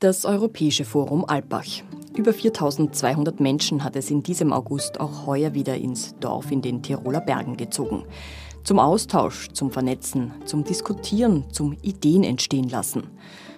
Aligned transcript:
Das 0.00 0.24
Europäische 0.24 0.84
Forum 0.84 1.24
Alpbach. 1.24 1.82
Über 2.16 2.32
4200 2.32 3.40
Menschen 3.40 3.82
hat 3.82 3.96
es 3.96 4.12
in 4.12 4.22
diesem 4.22 4.52
August 4.52 5.00
auch 5.00 5.26
heuer 5.26 5.54
wieder 5.54 5.74
ins 5.74 6.14
Dorf 6.20 6.52
in 6.52 6.62
den 6.62 6.84
Tiroler 6.84 7.20
Bergen 7.20 7.56
gezogen. 7.56 8.04
Zum 8.62 8.78
Austausch, 8.78 9.48
zum 9.48 9.72
Vernetzen, 9.72 10.30
zum 10.44 10.62
Diskutieren, 10.62 11.50
zum 11.50 11.76
Ideen 11.82 12.22
entstehen 12.22 12.68
lassen. 12.68 13.08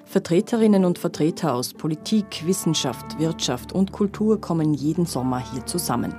Vertreterinnen 0.07 0.87
und 0.87 0.99
Vertreter 0.99 1.53
aus 1.53 1.75
Politik, 1.75 2.47
Wissenschaft, 2.47 3.19
Wirtschaft 3.19 3.75
und 3.75 3.93
Kultur 3.93 4.41
kommen 4.41 4.73
jeden 4.73 5.05
Sommer 5.05 5.41
hier 5.53 5.67
zusammen. 5.67 6.15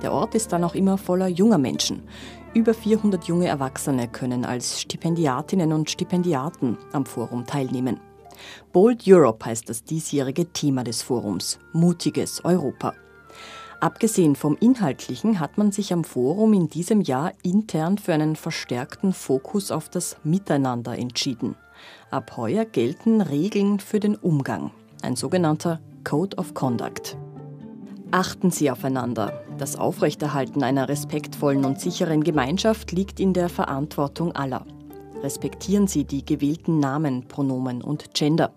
Der 0.00 0.10
Ort 0.10 0.34
ist 0.34 0.54
dann 0.54 0.64
auch 0.64 0.74
immer 0.74 0.96
voller 0.96 1.28
junger 1.28 1.58
Menschen. 1.58 2.02
Über 2.54 2.72
400 2.72 3.24
junge 3.24 3.48
Erwachsene 3.48 4.08
können 4.08 4.46
als 4.46 4.80
Stipendiatinnen 4.80 5.74
und 5.74 5.90
Stipendiaten 5.90 6.78
am 6.92 7.04
Forum 7.04 7.44
teilnehmen. 7.44 8.00
Bold 8.72 9.02
Europe 9.06 9.44
heißt 9.44 9.68
das 9.68 9.84
diesjährige 9.84 10.52
Thema 10.52 10.84
des 10.84 11.02
Forums. 11.02 11.58
Mutiges 11.72 12.44
Europa. 12.44 12.94
Abgesehen 13.80 14.36
vom 14.36 14.56
Inhaltlichen 14.58 15.38
hat 15.38 15.58
man 15.58 15.70
sich 15.70 15.92
am 15.92 16.04
Forum 16.04 16.54
in 16.54 16.68
diesem 16.68 17.02
Jahr 17.02 17.32
intern 17.42 17.98
für 17.98 18.14
einen 18.14 18.36
verstärkten 18.36 19.12
Fokus 19.12 19.70
auf 19.70 19.88
das 19.90 20.16
Miteinander 20.24 20.98
entschieden. 20.98 21.56
Ab 22.10 22.36
heuer 22.36 22.64
gelten 22.64 23.20
Regeln 23.20 23.78
für 23.80 24.00
den 24.00 24.16
Umgang, 24.16 24.70
ein 25.02 25.14
sogenannter 25.14 25.80
Code 26.04 26.36
of 26.38 26.54
Conduct. 26.54 27.18
Achten 28.12 28.50
Sie 28.50 28.70
aufeinander. 28.70 29.42
Das 29.58 29.76
Aufrechterhalten 29.76 30.62
einer 30.62 30.88
respektvollen 30.88 31.64
und 31.64 31.80
sicheren 31.80 32.22
Gemeinschaft 32.22 32.92
liegt 32.92 33.20
in 33.20 33.32
der 33.32 33.48
Verantwortung 33.48 34.32
aller. 34.32 34.64
Respektieren 35.22 35.86
Sie 35.86 36.04
die 36.04 36.24
gewählten 36.24 36.78
Namen, 36.78 37.26
Pronomen 37.28 37.82
und 37.82 38.14
Gender. 38.14 38.52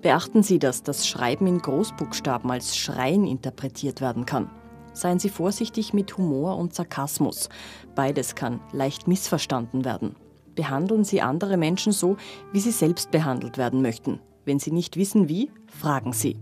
Beachten 0.00 0.42
Sie, 0.42 0.58
dass 0.58 0.82
das 0.82 1.06
Schreiben 1.06 1.46
in 1.46 1.58
Großbuchstaben 1.58 2.50
als 2.50 2.76
Schreien 2.76 3.26
interpretiert 3.26 4.00
werden 4.00 4.26
kann. 4.26 4.50
Seien 4.92 5.18
Sie 5.18 5.28
vorsichtig 5.28 5.92
mit 5.92 6.16
Humor 6.16 6.56
und 6.56 6.74
Sarkasmus. 6.74 7.48
Beides 7.94 8.34
kann 8.34 8.60
leicht 8.72 9.08
missverstanden 9.08 9.84
werden. 9.84 10.16
Behandeln 10.54 11.04
Sie 11.04 11.20
andere 11.20 11.56
Menschen 11.56 11.92
so, 11.92 12.16
wie 12.52 12.60
Sie 12.60 12.70
selbst 12.70 13.10
behandelt 13.10 13.58
werden 13.58 13.82
möchten. 13.82 14.20
Wenn 14.46 14.58
Sie 14.58 14.70
nicht 14.70 14.96
wissen 14.96 15.28
wie, 15.28 15.50
fragen 15.66 16.12
Sie. 16.12 16.38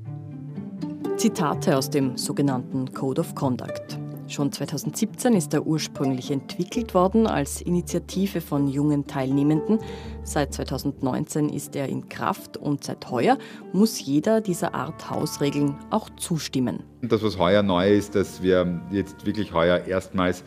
Zitate 1.16 1.77
aus 1.77 1.91
dem 1.91 2.16
sogenannten 2.16 2.92
Code 2.92 3.20
of 3.22 3.34
Conduct. 3.34 4.03
Schon 4.34 4.50
2017 4.50 5.34
ist 5.34 5.54
er 5.54 5.64
ursprünglich 5.64 6.32
entwickelt 6.32 6.92
worden 6.92 7.28
als 7.28 7.60
Initiative 7.60 8.41
von 8.41 8.66
jungen 8.66 9.06
Teilnehmenden. 9.06 9.78
Seit 10.24 10.52
2019 10.54 11.50
ist 11.50 11.76
er 11.76 11.88
in 11.88 12.08
Kraft 12.08 12.56
und 12.56 12.82
seit 12.82 13.12
heuer 13.12 13.38
muss 13.72 14.04
jeder 14.04 14.41
dieser 14.41 14.74
Art 14.74 15.08
Hausregeln 15.08 15.76
auch 15.91 16.10
zustimmen. 16.16 16.82
Das, 17.00 17.22
was 17.22 17.38
heuer 17.38 17.62
neu 17.62 17.92
ist, 17.92 18.16
dass 18.16 18.42
wir 18.42 18.82
jetzt 18.91 19.24
wirklich 19.24 19.52
heuer 19.52 19.86
erstmals 19.86 20.42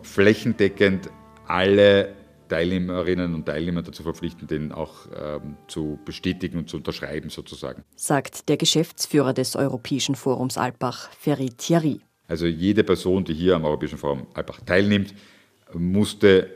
flächendeckend 0.00 1.10
alle 1.46 2.14
Teilnehmerinnen 2.48 3.34
und 3.34 3.44
Teilnehmer 3.44 3.82
dazu 3.82 4.04
verpflichten, 4.04 4.48
den 4.48 4.72
auch 4.72 5.06
ähm, 5.14 5.58
zu 5.66 5.98
bestätigen 6.06 6.60
und 6.60 6.70
zu 6.70 6.78
unterschreiben 6.78 7.28
sozusagen. 7.28 7.84
Sagt 7.94 8.48
der 8.48 8.56
Geschäftsführer 8.56 9.34
des 9.34 9.54
Europäischen 9.54 10.14
Forums 10.14 10.56
Alpbach, 10.56 11.10
Ferry 11.10 11.50
Thierry. 11.50 12.00
Also 12.28 12.46
jede 12.46 12.84
Person, 12.84 13.24
die 13.24 13.34
hier 13.34 13.56
am 13.56 13.64
Europäischen 13.64 13.98
Forum 13.98 14.26
einfach 14.34 14.60
teilnimmt, 14.60 15.14
musste 15.72 16.50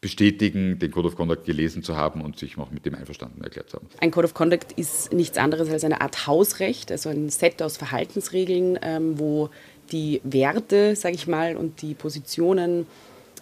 bestätigen, 0.00 0.78
den 0.78 0.90
Code 0.90 1.08
of 1.08 1.16
Conduct 1.16 1.44
gelesen 1.46 1.82
zu 1.82 1.96
haben 1.96 2.20
und 2.20 2.38
sich 2.38 2.56
auch 2.58 2.70
mit 2.70 2.84
dem 2.84 2.94
einverstanden 2.94 3.42
erklärt 3.42 3.70
zu 3.70 3.78
haben. 3.78 3.88
Ein 4.00 4.10
Code 4.10 4.26
of 4.26 4.34
Conduct 4.34 4.72
ist 4.72 5.12
nichts 5.12 5.38
anderes 5.38 5.70
als 5.70 5.84
eine 5.84 6.00
Art 6.02 6.26
Hausrecht, 6.26 6.92
also 6.92 7.08
ein 7.08 7.30
Set 7.30 7.62
aus 7.62 7.78
Verhaltensregeln, 7.78 8.78
ähm, 8.82 9.18
wo 9.18 9.50
die 9.90 10.20
Werte, 10.22 10.94
sage 10.96 11.14
ich 11.14 11.26
mal, 11.26 11.56
und 11.56 11.80
die 11.82 11.94
Positionen 11.94 12.86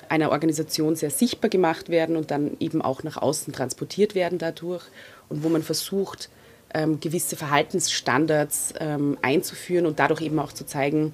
einer 0.09 0.31
Organisation 0.31 0.95
sehr 0.97 1.11
sichtbar 1.11 1.51
gemacht 1.51 1.89
werden 1.89 2.17
und 2.17 2.31
dann 2.31 2.57
eben 2.61 2.83
auch 2.83 3.03
nach 3.03 3.17
außen 3.17 3.53
transportiert 3.53 4.15
werden 4.15 4.39
dadurch 4.39 4.85
und 5.29 5.43
wo 5.43 5.49
man 5.49 5.63
versucht, 5.63 6.29
ähm, 6.73 7.01
gewisse 7.01 7.37
Verhaltensstandards 7.37 8.75
ähm, 8.79 9.17
einzuführen 9.23 9.87
und 9.87 9.99
dadurch 9.99 10.21
eben 10.21 10.39
auch 10.39 10.53
zu 10.53 10.67
zeigen, 10.67 11.13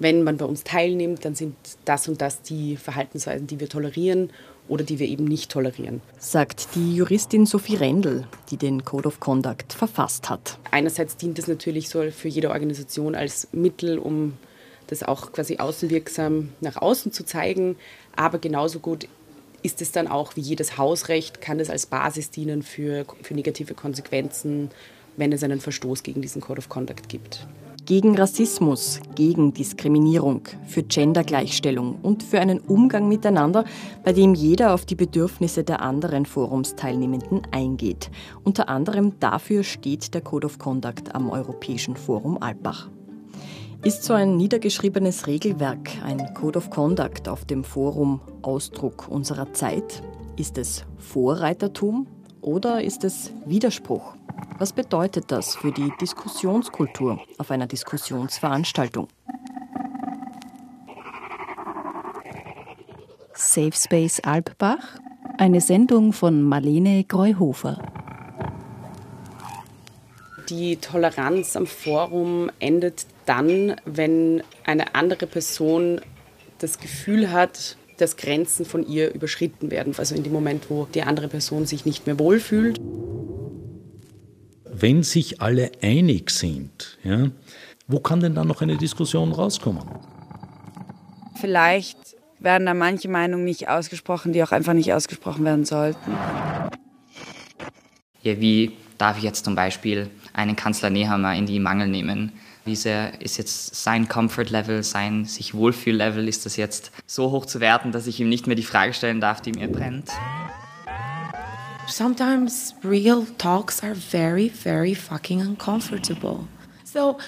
wenn 0.00 0.24
man 0.24 0.38
bei 0.38 0.46
uns 0.46 0.64
teilnimmt, 0.64 1.24
dann 1.24 1.34
sind 1.36 1.54
das 1.84 2.08
und 2.08 2.20
das 2.20 2.42
die 2.42 2.76
Verhaltensweisen, 2.76 3.46
die 3.46 3.60
wir 3.60 3.68
tolerieren 3.68 4.30
oder 4.66 4.82
die 4.82 4.98
wir 4.98 5.06
eben 5.06 5.24
nicht 5.24 5.50
tolerieren. 5.50 6.00
Sagt 6.18 6.74
die 6.74 6.96
Juristin 6.96 7.44
Sophie 7.46 7.76
Rendel, 7.76 8.26
die 8.50 8.56
den 8.56 8.84
Code 8.84 9.08
of 9.08 9.20
Conduct 9.20 9.72
verfasst 9.72 10.30
hat. 10.30 10.58
Einerseits 10.70 11.16
dient 11.16 11.38
es 11.38 11.48
natürlich 11.48 11.90
so 11.90 12.10
für 12.10 12.28
jede 12.28 12.50
Organisation 12.50 13.14
als 13.14 13.48
Mittel, 13.52 13.98
um 13.98 14.38
das 14.86 15.02
auch 15.02 15.32
quasi 15.32 15.58
außenwirksam 15.58 16.50
nach 16.60 16.76
außen 16.76 17.12
zu 17.12 17.24
zeigen, 17.24 17.76
aber 18.16 18.38
genauso 18.38 18.80
gut 18.80 19.06
ist 19.62 19.82
es 19.82 19.92
dann 19.92 20.08
auch 20.08 20.36
wie 20.36 20.40
jedes 20.40 20.78
Hausrecht, 20.78 21.42
kann 21.42 21.60
es 21.60 21.68
als 21.68 21.86
Basis 21.86 22.30
dienen 22.30 22.62
für, 22.62 23.04
für 23.22 23.34
negative 23.34 23.74
Konsequenzen, 23.74 24.70
wenn 25.16 25.32
es 25.32 25.42
einen 25.42 25.60
Verstoß 25.60 26.02
gegen 26.02 26.22
diesen 26.22 26.40
Code 26.40 26.60
of 26.60 26.70
Conduct 26.70 27.08
gibt 27.08 27.46
gegen 27.90 28.16
Rassismus, 28.16 29.00
gegen 29.16 29.52
Diskriminierung, 29.52 30.42
für 30.64 30.84
Gendergleichstellung 30.84 31.98
und 32.00 32.22
für 32.22 32.38
einen 32.38 32.60
Umgang 32.60 33.08
miteinander, 33.08 33.64
bei 34.04 34.12
dem 34.12 34.34
jeder 34.34 34.74
auf 34.74 34.86
die 34.86 34.94
Bedürfnisse 34.94 35.64
der 35.64 35.82
anderen 35.82 36.24
Forumsteilnehmenden 36.24 37.42
eingeht. 37.50 38.12
Unter 38.44 38.68
anderem 38.68 39.18
dafür 39.18 39.64
steht 39.64 40.14
der 40.14 40.20
Code 40.20 40.46
of 40.46 40.60
Conduct 40.60 41.16
am 41.16 41.30
Europäischen 41.30 41.96
Forum 41.96 42.40
Alpbach. 42.40 42.88
Ist 43.82 44.04
so 44.04 44.12
ein 44.12 44.36
niedergeschriebenes 44.36 45.26
Regelwerk, 45.26 45.90
ein 46.04 46.32
Code 46.34 46.58
of 46.58 46.70
Conduct 46.70 47.28
auf 47.28 47.44
dem 47.44 47.64
Forum 47.64 48.20
Ausdruck 48.42 49.08
unserer 49.08 49.52
Zeit? 49.52 50.00
Ist 50.36 50.58
es 50.58 50.84
Vorreitertum 50.96 52.06
oder 52.40 52.84
ist 52.84 53.02
es 53.02 53.32
Widerspruch? 53.46 54.14
Was 54.58 54.72
bedeutet 54.72 55.32
das 55.32 55.56
für 55.56 55.72
die 55.72 55.90
Diskussionskultur 56.00 57.18
auf 57.38 57.50
einer 57.50 57.66
Diskussionsveranstaltung? 57.66 59.08
Safe 63.32 63.72
Space 63.72 64.20
Alpbach, 64.20 65.00
eine 65.38 65.62
Sendung 65.62 66.12
von 66.12 66.42
Marlene 66.42 67.04
Greuhofer. 67.04 67.80
Die 70.50 70.76
Toleranz 70.76 71.56
am 71.56 71.66
Forum 71.66 72.50
endet 72.58 73.06
dann, 73.24 73.76
wenn 73.86 74.42
eine 74.64 74.94
andere 74.94 75.26
Person 75.26 76.00
das 76.58 76.78
Gefühl 76.78 77.32
hat, 77.32 77.76
dass 77.96 78.16
Grenzen 78.16 78.64
von 78.64 78.86
ihr 78.86 79.14
überschritten 79.14 79.70
werden. 79.70 79.94
Also 79.96 80.14
in 80.14 80.22
dem 80.22 80.32
Moment, 80.32 80.68
wo 80.68 80.86
die 80.92 81.02
andere 81.02 81.28
Person 81.28 81.66
sich 81.66 81.84
nicht 81.86 82.06
mehr 82.06 82.18
wohlfühlt 82.18 82.80
wenn 84.80 85.02
sich 85.02 85.40
alle 85.40 85.70
einig 85.82 86.30
sind, 86.30 86.98
ja, 87.04 87.30
wo 87.86 88.00
kann 88.00 88.20
denn 88.20 88.34
dann 88.34 88.48
noch 88.48 88.62
eine 88.62 88.76
Diskussion 88.76 89.32
rauskommen? 89.32 89.82
Vielleicht 91.40 91.98
werden 92.38 92.66
da 92.66 92.74
manche 92.74 93.08
Meinungen 93.08 93.44
nicht 93.44 93.68
ausgesprochen, 93.68 94.32
die 94.32 94.42
auch 94.42 94.52
einfach 94.52 94.72
nicht 94.72 94.92
ausgesprochen 94.92 95.44
werden 95.44 95.64
sollten. 95.64 96.12
Ja, 98.22 98.40
wie 98.40 98.72
darf 98.98 99.18
ich 99.18 99.24
jetzt 99.24 99.44
zum 99.44 99.54
Beispiel 99.54 100.10
einen 100.32 100.56
Kanzler 100.56 100.90
Nehammer 100.90 101.34
in 101.34 101.46
die 101.46 101.58
Mangel 101.58 101.88
nehmen? 101.88 102.32
Wie 102.64 102.76
sehr 102.76 103.20
ist 103.20 103.38
jetzt 103.38 103.74
sein 103.82 104.08
Comfort-Level, 104.08 104.82
sein 104.82 105.24
sich 105.24 105.54
Wohlfühl-Level, 105.54 106.28
ist 106.28 106.44
das 106.44 106.56
jetzt 106.56 106.92
so 107.06 107.30
hoch 107.30 107.46
zu 107.46 107.60
werten, 107.60 107.90
dass 107.92 108.06
ich 108.06 108.20
ihm 108.20 108.28
nicht 108.28 108.46
mehr 108.46 108.56
die 108.56 108.62
Frage 108.62 108.92
stellen 108.92 109.20
darf, 109.20 109.40
die 109.40 109.52
mir 109.52 109.68
brennt? 109.68 110.10
Sometimes 111.90 112.74
real 112.82 113.26
talks 113.38 113.82
are 113.82 113.94
very, 113.94 114.48
very 114.48 114.94
fucking 114.94 115.40
uncomfortable. 115.40 116.46
So, 116.84 117.18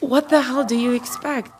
what 0.00 0.28
the 0.28 0.42
hell 0.42 0.64
do 0.64 0.74
you 0.74 0.94
expect? 0.94 1.50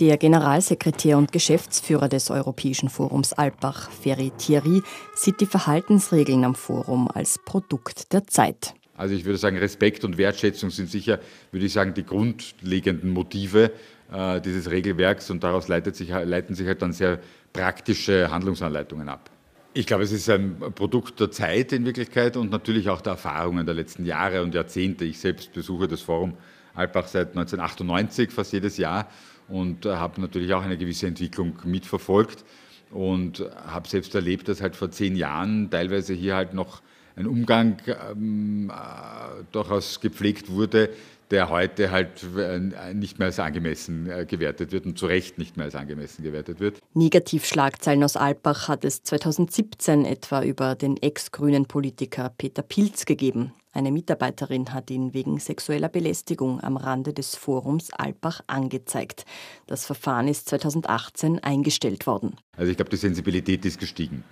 Der 0.00 0.16
Generalsekretär 0.16 1.18
und 1.18 1.30
Geschäftsführer 1.30 2.08
des 2.08 2.30
Europäischen 2.30 2.88
Forums 2.88 3.34
Alpbach, 3.34 3.90
Ferry 3.90 4.32
Thierry, 4.38 4.82
sieht 5.14 5.40
die 5.42 5.46
Verhaltensregeln 5.46 6.44
am 6.44 6.54
Forum 6.54 7.08
als 7.12 7.38
Produkt 7.44 8.12
der 8.14 8.26
Zeit. 8.26 8.74
Also 8.96 9.14
ich 9.14 9.26
würde 9.26 9.38
sagen, 9.38 9.58
Respekt 9.58 10.04
und 10.04 10.16
Wertschätzung 10.16 10.70
sind 10.70 10.90
sicher, 10.90 11.20
würde 11.52 11.66
ich 11.66 11.72
sagen, 11.72 11.92
die 11.92 12.04
grundlegenden 12.04 13.10
Motive 13.10 13.72
äh, 14.10 14.40
dieses 14.40 14.70
Regelwerks 14.70 15.30
und 15.30 15.44
daraus 15.44 15.66
sich, 15.66 16.08
leiten 16.08 16.54
sich 16.54 16.66
halt 16.66 16.80
dann 16.80 16.92
sehr 16.92 17.18
praktische 17.52 18.30
Handlungsanleitungen 18.30 19.08
ab. 19.08 19.30
Ich 19.72 19.86
glaube, 19.86 20.02
es 20.02 20.10
ist 20.10 20.28
ein 20.28 20.58
Produkt 20.74 21.20
der 21.20 21.30
Zeit 21.30 21.70
in 21.72 21.84
Wirklichkeit 21.84 22.36
und 22.36 22.50
natürlich 22.50 22.88
auch 22.88 23.00
der 23.00 23.12
Erfahrungen 23.12 23.64
der 23.64 23.74
letzten 23.76 24.04
Jahre 24.04 24.42
und 24.42 24.52
Jahrzehnte. 24.52 25.04
Ich 25.04 25.20
selbst 25.20 25.52
besuche 25.52 25.86
das 25.86 26.00
Forum 26.00 26.34
Alpbach 26.74 27.06
seit 27.06 27.28
1998 27.28 28.32
fast 28.32 28.52
jedes 28.52 28.78
Jahr 28.78 29.08
und 29.46 29.86
habe 29.86 30.20
natürlich 30.20 30.52
auch 30.54 30.62
eine 30.62 30.76
gewisse 30.76 31.06
Entwicklung 31.06 31.56
mitverfolgt 31.64 32.44
und 32.90 33.44
habe 33.64 33.88
selbst 33.88 34.12
erlebt, 34.16 34.48
dass 34.48 34.60
halt 34.60 34.74
vor 34.74 34.90
zehn 34.90 35.14
Jahren 35.14 35.70
teilweise 35.70 36.14
hier 36.14 36.34
halt 36.34 36.52
noch 36.52 36.82
ein 37.14 37.28
Umgang 37.28 37.76
ähm, 38.10 38.70
äh, 38.70 39.44
durchaus 39.52 40.00
gepflegt 40.00 40.50
wurde, 40.50 40.90
der 41.30 41.48
heute 41.48 41.90
halt 41.90 42.24
äh, 42.36 42.94
nicht 42.94 43.18
mehr 43.18 43.26
als 43.26 43.38
angemessen 43.38 44.10
äh, 44.10 44.26
gewertet 44.26 44.72
wird 44.72 44.86
und 44.86 44.98
zu 44.98 45.06
Recht 45.06 45.38
nicht 45.38 45.56
mehr 45.56 45.66
als 45.66 45.74
angemessen 45.74 46.22
gewertet 46.22 46.60
wird. 46.60 46.78
Negativschlagzeilen 46.94 48.02
aus 48.02 48.16
Alpbach 48.16 48.68
hat 48.68 48.84
es 48.84 49.02
2017 49.02 50.04
etwa 50.04 50.42
über 50.42 50.74
den 50.74 50.96
ex-grünen 50.96 51.66
Politiker 51.66 52.32
Peter 52.36 52.62
Pilz 52.62 53.04
gegeben. 53.04 53.52
Eine 53.72 53.92
Mitarbeiterin 53.92 54.74
hat 54.74 54.90
ihn 54.90 55.14
wegen 55.14 55.38
sexueller 55.38 55.88
Belästigung 55.88 56.60
am 56.60 56.76
Rande 56.76 57.12
des 57.12 57.36
Forums 57.36 57.92
Alpbach 57.92 58.40
angezeigt. 58.48 59.24
Das 59.68 59.86
Verfahren 59.86 60.26
ist 60.26 60.48
2018 60.48 61.38
eingestellt 61.38 62.08
worden. 62.08 62.34
Also 62.56 62.72
ich 62.72 62.76
glaube, 62.76 62.90
die 62.90 62.96
Sensibilität 62.96 63.64
ist 63.64 63.78
gestiegen. 63.78 64.24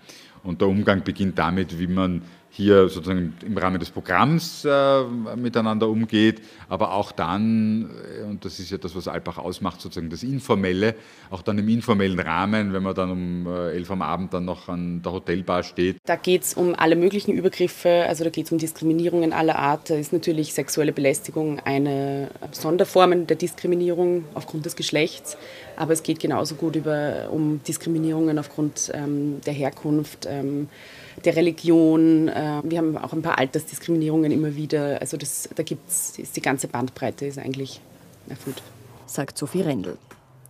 Und 0.43 0.61
der 0.61 0.69
Umgang 0.69 1.05
beginnt 1.05 1.39
damit, 1.39 1.79
wie 1.79 1.87
man 1.87 2.23
hier 2.51 2.89
sozusagen 2.89 3.35
im 3.45 3.59
Rahmen 3.59 3.79
des 3.79 3.91
Programms 3.91 4.65
äh, 4.65 5.03
miteinander 5.37 5.89
umgeht, 5.89 6.41
aber 6.69 6.93
auch 6.93 7.13
dann, 7.13 7.91
äh, 8.21 8.25
und 8.25 8.45
das 8.45 8.59
ist 8.59 8.71
ja 8.71 8.79
das, 8.79 8.97
was 8.97 9.07
Alpbach 9.07 9.39
ausmacht, 9.39 9.81
sozusagen 9.81 10.11
das 10.11 10.23
Informelle, 10.23 10.95
auch 11.31 11.43
dann 11.43 11.59
im 11.59 11.69
informellen 11.69 12.19
Rahmen, 12.19 12.73
wenn 12.73 12.83
man 12.83 12.95
dann 12.95 13.11
um 13.11 13.47
äh, 13.47 13.73
elf 13.73 13.91
am 13.91 14.03
Abend 14.03 14.33
dann 14.33 14.45
noch 14.45 14.69
an 14.69 15.03
der 15.03 15.13
Hotelbar 15.13 15.63
steht. 15.63 15.97
Da 16.07 16.17
geht 16.17 16.43
es 16.43 16.55
um 16.55 16.75
alle 16.75 16.97
möglichen 16.97 17.33
Übergriffe, 17.33 18.07
also 18.09 18.25
da 18.25 18.31
geht 18.31 18.47
es 18.47 18.53
um 18.53 18.59
Diskriminierungen 18.59 19.33
aller 19.33 19.57
Art. 19.57 19.91
Da 19.91 19.95
ist 19.95 20.13
natürlich 20.13 20.55
sexuelle 20.55 20.93
Belästigung 20.93 21.61
eine 21.61 22.29
Sonderform 22.53 23.27
der 23.27 23.37
Diskriminierung 23.37 24.25
aufgrund 24.35 24.67
des 24.67 24.75
Geschlechts, 24.75 25.37
aber 25.77 25.93
es 25.93 26.03
geht 26.03 26.19
genauso 26.19 26.55
gut 26.55 26.77
über, 26.77 27.29
um 27.31 27.61
Diskriminierungen 27.63 28.39
aufgrund 28.39 28.91
ähm, 28.95 29.41
der 29.45 29.53
Herkunft. 29.53 30.27
Ähm, 30.29 30.69
der 31.25 31.37
Religion. 31.37 32.29
Äh, 32.29 32.63
wir 32.65 32.79
haben 32.79 32.97
auch 32.97 33.13
ein 33.13 33.23
paar 33.23 33.39
Altersdiskriminierungen 33.39 34.33
immer 34.33 34.55
wieder. 34.57 35.01
Also 35.01 35.17
das, 35.17 35.49
da 35.55 35.63
gibt's, 35.63 36.13
die 36.15 36.41
ganze 36.41 36.69
Bandbreite 36.69 37.27
ist 37.27 37.39
eigentlich 37.39 37.81
erfüllt. 38.29 38.63
Sagt 39.07 39.39
Sophie 39.39 39.63
Rendel. 39.63 39.97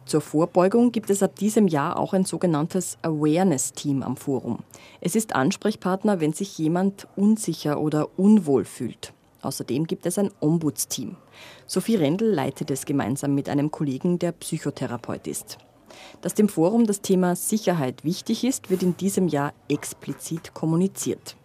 Zur 0.08 0.22
Vorbeugung 0.22 0.90
gibt 0.90 1.10
es 1.10 1.22
ab 1.22 1.36
diesem 1.36 1.68
Jahr 1.68 1.98
auch 1.98 2.14
ein 2.14 2.24
sogenanntes 2.24 2.96
Awareness-Team 3.02 4.02
am 4.02 4.16
Forum. 4.16 4.60
Es 5.02 5.14
ist 5.14 5.34
Ansprechpartner, 5.34 6.18
wenn 6.20 6.32
sich 6.32 6.56
jemand 6.56 7.06
unsicher 7.14 7.78
oder 7.78 8.08
unwohl 8.16 8.64
fühlt. 8.64 9.12
Außerdem 9.42 9.86
gibt 9.86 10.06
es 10.06 10.18
ein 10.18 10.30
Ombudsteam. 10.40 11.16
Sophie 11.66 11.96
Rendel 11.96 12.32
leitet 12.32 12.70
es 12.70 12.86
gemeinsam 12.86 13.34
mit 13.34 13.50
einem 13.50 13.70
Kollegen, 13.70 14.18
der 14.18 14.32
Psychotherapeut 14.32 15.26
ist. 15.26 15.58
Dass 16.20 16.34
dem 16.34 16.48
Forum 16.48 16.86
das 16.86 17.00
Thema 17.00 17.36
Sicherheit 17.36 18.04
wichtig 18.04 18.44
ist, 18.44 18.70
wird 18.70 18.82
in 18.82 18.96
diesem 18.96 19.28
Jahr 19.28 19.52
explizit 19.68 20.54
kommuniziert. 20.54 21.36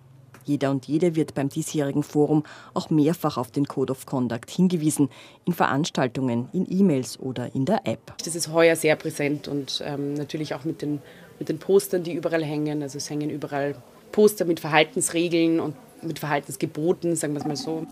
Jeder 0.46 0.72
und 0.72 0.86
jede 0.88 1.16
wird 1.16 1.34
beim 1.34 1.50
diesjährigen 1.50 2.04
Forum 2.04 2.44
auch 2.74 2.90
mehrfach 2.90 3.38
auf 3.38 3.52
den 3.52 3.66
Code 3.66 3.92
of 3.92 4.06
Conduct 4.06 4.50
hingewiesen, 4.50 5.10
in 5.46 5.54
Veranstaltungen, 5.54 6.50
in 6.54 6.68
E-Mails 6.70 7.20
oder 7.20 7.54
in 7.56 7.66
der 7.66 7.88
App. 7.88 8.14
Das 8.24 8.36
ist 8.36 8.52
heuer 8.52 8.76
sehr 8.76 8.96
präsent 8.96 9.48
und 9.48 9.82
ähm, 9.86 10.14
natürlich 10.14 10.54
auch 10.54 10.66
mit 10.66 10.82
den, 10.82 11.02
mit 11.40 11.50
den 11.50 11.60
Postern, 11.60 12.04
die 12.04 12.14
überall 12.14 12.44
hängen. 12.44 12.82
Also 12.84 12.98
es 12.98 13.10
hängen 13.10 13.30
überall 13.30 13.76
Poster 14.12 14.46
mit 14.46 14.60
Verhaltensregeln 14.60 15.60
und 15.60 15.76
mit 16.02 16.20
Verhaltensgeboten, 16.20 17.16
sagen 17.16 17.34
wir 17.34 17.40
es 17.40 17.48
mal 17.48 17.56
so 17.56 17.88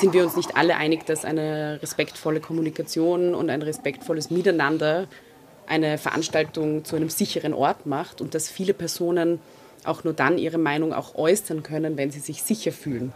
sind 0.00 0.14
wir 0.14 0.24
uns 0.24 0.36
nicht 0.36 0.56
alle 0.56 0.76
einig, 0.76 1.04
dass 1.06 1.24
eine 1.24 1.78
respektvolle 1.82 2.40
Kommunikation 2.40 3.34
und 3.34 3.50
ein 3.50 3.62
respektvolles 3.62 4.30
Miteinander 4.30 5.06
eine 5.66 5.98
Veranstaltung 5.98 6.84
zu 6.84 6.96
einem 6.96 7.10
sicheren 7.10 7.52
Ort 7.52 7.86
macht 7.86 8.20
und 8.20 8.34
dass 8.34 8.48
viele 8.50 8.74
Personen 8.74 9.38
auch 9.84 10.02
nur 10.02 10.14
dann 10.14 10.38
ihre 10.38 10.58
Meinung 10.58 10.92
auch 10.92 11.14
äußern 11.14 11.62
können, 11.62 11.96
wenn 11.96 12.10
sie 12.10 12.20
sich 12.20 12.42
sicher 12.42 12.72
fühlen. 12.72 13.12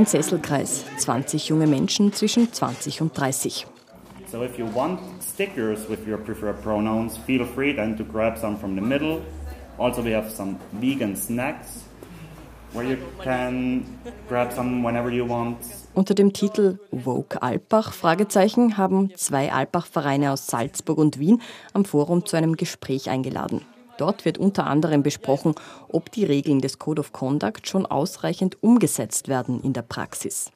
Ein 0.00 0.06
Sesselkreis, 0.06 0.86
20 0.96 1.48
junge 1.50 1.66
Menschen 1.66 2.14
zwischen 2.14 2.50
20 2.50 3.02
und 3.02 3.14
30. 3.14 3.66
So 4.32 4.42
if 4.42 4.58
you 4.58 4.66
want 4.74 4.98
stickers 5.20 5.90
with 5.90 5.98
your 6.08 6.16
preferred 6.16 6.62
pronouns, 6.62 7.18
feel 7.18 7.44
free 7.44 7.76
then 7.76 7.98
to 7.98 8.04
grab 8.04 8.38
some 8.38 8.56
from 8.56 8.74
the 8.76 8.80
middle. 8.80 9.20
Also 9.76 10.02
we 10.02 10.16
have 10.16 10.30
some 10.30 10.56
vegan 10.80 11.14
snacks 11.14 11.84
where 12.72 12.88
you 12.88 12.96
can 13.22 13.84
grab 14.26 14.54
some 14.54 14.82
whenever 14.82 15.10
you 15.10 15.28
want. 15.28 15.58
Unter 15.92 16.14
dem 16.14 16.32
Titel 16.32 16.78
Woke 16.90 17.42
Alpbach 17.42 17.92
Fragezeichen 17.92 18.78
haben 18.78 19.10
zwei 19.16 19.52
Alpbach-Vereine 19.52 20.32
aus 20.32 20.46
Salzburg 20.46 20.96
und 20.96 21.18
Wien 21.18 21.42
am 21.74 21.84
Forum 21.84 22.24
zu 22.24 22.38
einem 22.38 22.56
Gespräch 22.56 23.10
eingeladen. 23.10 23.60
Dort 24.00 24.24
wird 24.24 24.38
unter 24.38 24.66
anderem 24.66 25.02
besprochen, 25.02 25.54
ob 25.88 26.10
die 26.10 26.24
Regeln 26.24 26.60
des 26.60 26.78
Code 26.78 27.00
of 27.00 27.12
Conduct 27.12 27.68
schon 27.68 27.84
ausreichend 27.84 28.62
umgesetzt 28.62 29.28
werden 29.28 29.60
in 29.62 29.74
der 29.74 29.82
Praxis. 29.82 30.50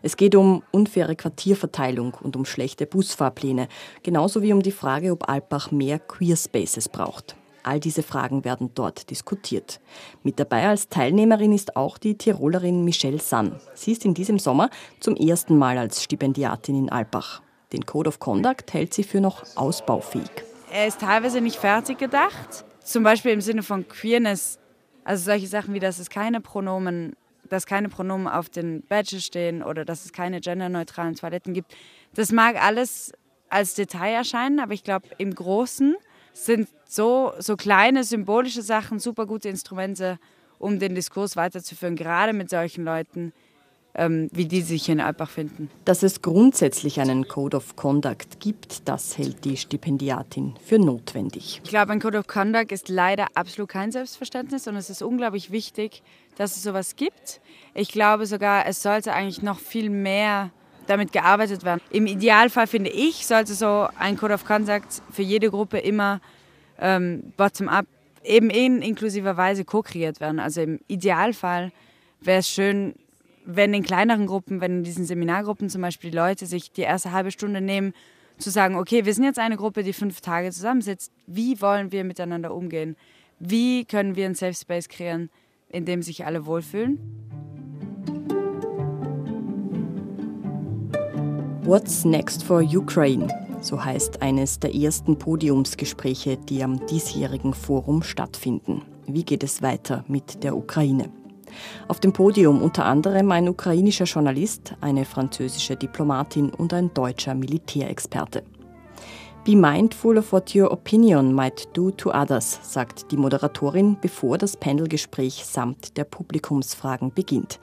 Es 0.00 0.16
geht 0.16 0.34
um 0.34 0.62
unfaire 0.70 1.14
Quartierverteilung 1.14 2.16
und 2.22 2.34
um 2.34 2.46
schlechte 2.46 2.86
Busfahrpläne, 2.86 3.68
genauso 4.02 4.40
wie 4.40 4.54
um 4.54 4.62
die 4.62 4.72
Frage, 4.72 5.12
ob 5.12 5.28
Alpbach 5.28 5.70
mehr 5.70 5.98
Queer 5.98 6.36
Spaces 6.36 6.88
braucht. 6.88 7.36
All 7.62 7.78
diese 7.78 8.02
Fragen 8.02 8.46
werden 8.46 8.70
dort 8.74 9.10
diskutiert. 9.10 9.80
Mit 10.22 10.40
dabei 10.40 10.66
als 10.66 10.88
Teilnehmerin 10.88 11.52
ist 11.52 11.76
auch 11.76 11.98
die 11.98 12.16
Tirolerin 12.16 12.86
Michelle 12.86 13.18
Sann. 13.18 13.60
Sie 13.74 13.92
ist 13.92 14.06
in 14.06 14.14
diesem 14.14 14.38
Sommer 14.38 14.70
zum 15.00 15.14
ersten 15.14 15.58
Mal 15.58 15.76
als 15.76 16.02
Stipendiatin 16.02 16.74
in 16.74 16.88
Alpbach. 16.88 17.42
Den 17.74 17.84
Code 17.84 18.08
of 18.08 18.18
Conduct 18.18 18.72
hält 18.72 18.94
sie 18.94 19.04
für 19.04 19.20
noch 19.20 19.44
ausbaufähig. 19.56 20.30
Er 20.72 20.86
ist 20.86 21.00
teilweise 21.00 21.42
nicht 21.42 21.56
fertig 21.56 21.98
gedacht. 21.98 22.64
Zum 22.88 23.02
Beispiel 23.02 23.32
im 23.32 23.42
Sinne 23.42 23.62
von 23.62 23.86
Queerness, 23.86 24.58
also 25.04 25.26
solche 25.26 25.46
Sachen 25.46 25.74
wie, 25.74 25.78
dass 25.78 25.98
es 25.98 26.08
keine 26.08 26.40
Pronomen, 26.40 27.16
dass 27.50 27.66
keine 27.66 27.90
Pronomen 27.90 28.26
auf 28.26 28.48
den 28.48 28.80
Badges 28.80 29.26
stehen 29.26 29.62
oder 29.62 29.84
dass 29.84 30.06
es 30.06 30.12
keine 30.14 30.40
genderneutralen 30.40 31.14
Toiletten 31.14 31.52
gibt. 31.52 31.76
Das 32.14 32.32
mag 32.32 32.56
alles 32.56 33.12
als 33.50 33.74
Detail 33.74 34.14
erscheinen, 34.14 34.58
aber 34.58 34.72
ich 34.72 34.84
glaube, 34.84 35.06
im 35.18 35.34
Großen 35.34 35.96
sind 36.32 36.70
so, 36.86 37.34
so 37.38 37.56
kleine 37.56 38.04
symbolische 38.04 38.62
Sachen 38.62 39.00
super 39.00 39.26
gute 39.26 39.50
Instrumente, 39.50 40.18
um 40.58 40.78
den 40.78 40.94
Diskurs 40.94 41.36
weiterzuführen, 41.36 41.94
gerade 41.94 42.32
mit 42.32 42.48
solchen 42.48 42.86
Leuten, 42.86 43.34
wie 43.98 44.44
die 44.44 44.62
sich 44.62 44.88
in 44.88 45.00
Alpbach 45.00 45.30
finden. 45.30 45.70
Dass 45.84 46.04
es 46.04 46.22
grundsätzlich 46.22 47.00
einen 47.00 47.26
Code 47.26 47.56
of 47.56 47.74
Conduct 47.74 48.38
gibt, 48.38 48.88
das 48.88 49.18
hält 49.18 49.44
die 49.44 49.56
Stipendiatin 49.56 50.54
für 50.64 50.78
notwendig. 50.78 51.60
Ich 51.64 51.70
glaube, 51.70 51.92
ein 51.92 52.00
Code 52.00 52.18
of 52.18 52.28
Conduct 52.28 52.70
ist 52.70 52.88
leider 52.88 53.26
absolut 53.34 53.70
kein 53.70 53.90
Selbstverständnis 53.90 54.68
und 54.68 54.76
es 54.76 54.88
ist 54.88 55.02
unglaublich 55.02 55.50
wichtig, 55.50 56.02
dass 56.36 56.56
es 56.56 56.62
sowas 56.62 56.94
gibt. 56.94 57.40
Ich 57.74 57.88
glaube 57.88 58.26
sogar, 58.26 58.66
es 58.66 58.82
sollte 58.82 59.12
eigentlich 59.12 59.42
noch 59.42 59.58
viel 59.58 59.90
mehr 59.90 60.50
damit 60.86 61.12
gearbeitet 61.12 61.64
werden. 61.64 61.80
Im 61.90 62.06
Idealfall 62.06 62.66
finde 62.66 62.90
ich, 62.90 63.26
sollte 63.26 63.54
so 63.54 63.88
ein 63.98 64.16
Code 64.16 64.34
of 64.34 64.44
Conduct 64.44 65.02
für 65.10 65.22
jede 65.22 65.50
Gruppe 65.50 65.78
immer 65.78 66.20
ähm, 66.80 67.32
bottom-up, 67.36 67.86
eben 68.24 68.50
in 68.50 68.80
inklusiver 68.80 69.36
Weise 69.36 69.64
co-kreiert 69.64 70.20
werden. 70.20 70.38
Also 70.38 70.62
im 70.62 70.80
Idealfall 70.86 71.72
wäre 72.20 72.38
es 72.38 72.48
schön, 72.48 72.94
wenn 73.50 73.72
in 73.72 73.82
kleineren 73.82 74.26
Gruppen, 74.26 74.60
wenn 74.60 74.78
in 74.78 74.84
diesen 74.84 75.06
Seminargruppen 75.06 75.70
zum 75.70 75.80
Beispiel 75.80 76.10
die 76.10 76.16
Leute 76.16 76.44
sich 76.44 76.70
die 76.70 76.82
erste 76.82 77.12
halbe 77.12 77.30
Stunde 77.30 77.62
nehmen, 77.62 77.94
zu 78.36 78.50
sagen, 78.50 78.76
okay, 78.76 79.06
wir 79.06 79.14
sind 79.14 79.24
jetzt 79.24 79.38
eine 79.38 79.56
Gruppe, 79.56 79.82
die 79.82 79.94
fünf 79.94 80.20
Tage 80.20 80.50
zusammensitzt, 80.50 81.10
wie 81.26 81.58
wollen 81.62 81.90
wir 81.90 82.04
miteinander 82.04 82.54
umgehen? 82.54 82.94
Wie 83.38 83.86
können 83.86 84.16
wir 84.16 84.26
einen 84.26 84.34
Safe 84.34 84.52
Space 84.52 84.90
kreieren, 84.90 85.30
in 85.70 85.86
dem 85.86 86.02
sich 86.02 86.26
alle 86.26 86.44
wohlfühlen? 86.44 86.98
What's 91.62 92.04
Next 92.04 92.44
for 92.44 92.60
Ukraine? 92.60 93.28
So 93.62 93.82
heißt 93.82 94.20
eines 94.20 94.60
der 94.60 94.74
ersten 94.74 95.18
Podiumsgespräche, 95.18 96.36
die 96.36 96.62
am 96.62 96.84
diesjährigen 96.86 97.54
Forum 97.54 98.02
stattfinden. 98.02 98.82
Wie 99.06 99.24
geht 99.24 99.42
es 99.42 99.62
weiter 99.62 100.04
mit 100.06 100.44
der 100.44 100.54
Ukraine? 100.54 101.10
Auf 101.88 102.00
dem 102.00 102.12
Podium 102.12 102.62
unter 102.62 102.84
anderem 102.84 103.30
ein 103.32 103.48
ukrainischer 103.48 104.04
Journalist, 104.04 104.74
eine 104.80 105.04
französische 105.04 105.76
Diplomatin 105.76 106.50
und 106.50 106.72
ein 106.72 106.92
deutscher 106.94 107.34
Militärexperte. 107.34 108.42
Be 109.44 109.56
mindful 109.56 110.18
of 110.18 110.30
what 110.32 110.54
your 110.54 110.70
opinion 110.70 111.32
might 111.32 111.68
do 111.72 111.90
to 111.92 112.10
others, 112.10 112.58
sagt 112.62 113.10
die 113.10 113.16
Moderatorin, 113.16 113.96
bevor 113.98 114.36
das 114.36 114.58
Panelgespräch 114.58 115.42
samt 115.46 115.96
der 115.96 116.04
Publikumsfragen 116.04 117.12
beginnt. 117.14 117.58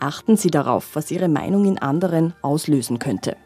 Achten 0.00 0.38
Sie 0.38 0.50
darauf, 0.50 0.94
was 0.94 1.10
Ihre 1.10 1.28
Meinung 1.28 1.66
in 1.66 1.78
anderen 1.78 2.32
auslösen 2.40 2.98
könnte. 2.98 3.36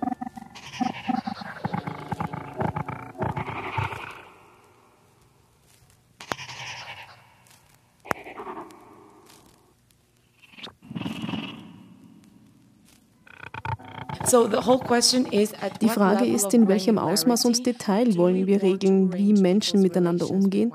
Die 14.32 15.88
Frage 15.88 16.26
ist, 16.26 16.54
in 16.54 16.68
welchem 16.68 16.98
Ausmaß 16.98 17.44
und 17.44 17.66
Detail 17.66 18.16
wollen 18.16 18.46
wir 18.46 18.62
regeln, 18.62 19.12
wie 19.12 19.32
Menschen 19.32 19.82
miteinander 19.82 20.30
umgehen? 20.30 20.72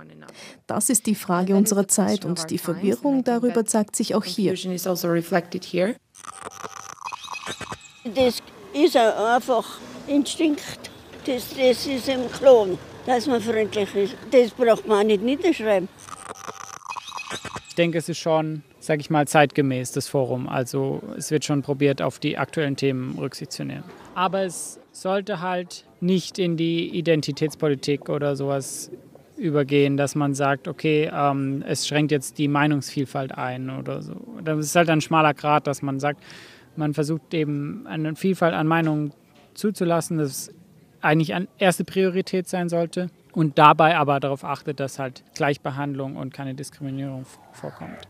Das 0.67 0.89
ist 0.89 1.05
die 1.05 1.15
Frage 1.15 1.55
unserer 1.55 1.87
Zeit 1.87 2.25
und 2.25 2.49
die 2.49 2.57
Verwirrung 2.57 3.23
darüber 3.23 3.65
zeigt 3.65 3.95
sich 3.95 4.15
auch 4.15 4.23
hier. 4.23 4.51
Also 4.51 5.07
das 8.13 8.41
ist 8.73 8.97
einfach 8.97 9.79
Instinkt. 10.07 10.61
Das, 11.25 11.49
das 11.57 11.87
ist 11.87 12.07
im 12.07 12.31
Klon, 12.31 12.77
dass 13.07 13.25
man 13.25 13.41
freundlich 13.41 13.95
ist. 13.95 14.15
Das 14.29 14.51
braucht 14.51 14.87
man 14.87 15.07
nicht 15.07 15.23
niederschreiben. 15.23 15.89
Ich 17.69 17.75
denke, 17.75 17.97
es 17.97 18.07
ist 18.07 18.19
schon, 18.19 18.61
sage 18.85 19.01
ich 19.01 19.09
mal, 19.09 19.27
zeitgemäß, 19.27 19.91
das 19.91 20.07
Forum. 20.07 20.47
Also 20.47 21.01
es 21.17 21.31
wird 21.31 21.45
schon 21.45 21.61
probiert, 21.61 22.01
auf 22.01 22.19
die 22.19 22.37
aktuellen 22.37 22.75
Themen 22.75 23.17
Rücksicht 23.17 23.51
zu 23.51 23.65
nehmen. 23.65 23.83
Aber 24.13 24.43
es 24.43 24.79
sollte 24.91 25.41
halt 25.41 25.85
nicht 25.99 26.39
in 26.39 26.57
die 26.57 26.89
Identitätspolitik 26.89 28.09
oder 28.09 28.35
sowas 28.35 28.91
übergehen, 29.37 29.97
dass 29.97 30.15
man 30.15 30.33
sagt, 30.33 30.67
okay, 30.67 31.11
ähm, 31.13 31.63
es 31.67 31.87
schränkt 31.87 32.11
jetzt 32.11 32.37
die 32.37 32.47
Meinungsvielfalt 32.47 33.33
ein 33.37 33.69
oder 33.69 34.01
so. 34.01 34.15
Das 34.43 34.57
ist 34.59 34.75
halt 34.75 34.89
ein 34.89 35.01
schmaler 35.01 35.33
Grad, 35.33 35.67
dass 35.67 35.81
man 35.81 35.99
sagt, 35.99 36.23
man 36.77 36.93
versucht 36.93 37.33
eben 37.33 37.85
eine 37.87 38.15
Vielfalt 38.15 38.53
an 38.53 38.67
Meinungen 38.67 39.13
zuzulassen, 39.53 40.17
das 40.17 40.51
eigentlich 41.01 41.33
eine 41.33 41.47
erste 41.57 41.83
Priorität 41.83 42.47
sein 42.47 42.69
sollte 42.69 43.09
und 43.35 43.57
dabei 43.57 43.97
aber 43.97 44.19
darauf 44.19 44.43
achtet, 44.43 44.79
dass 44.79 44.97
halt 44.97 45.23
Gleichbehandlung 45.35 46.15
und 46.15 46.33
keine 46.33 46.55
Diskriminierung 46.55 47.25
vorkommt. 47.51 48.07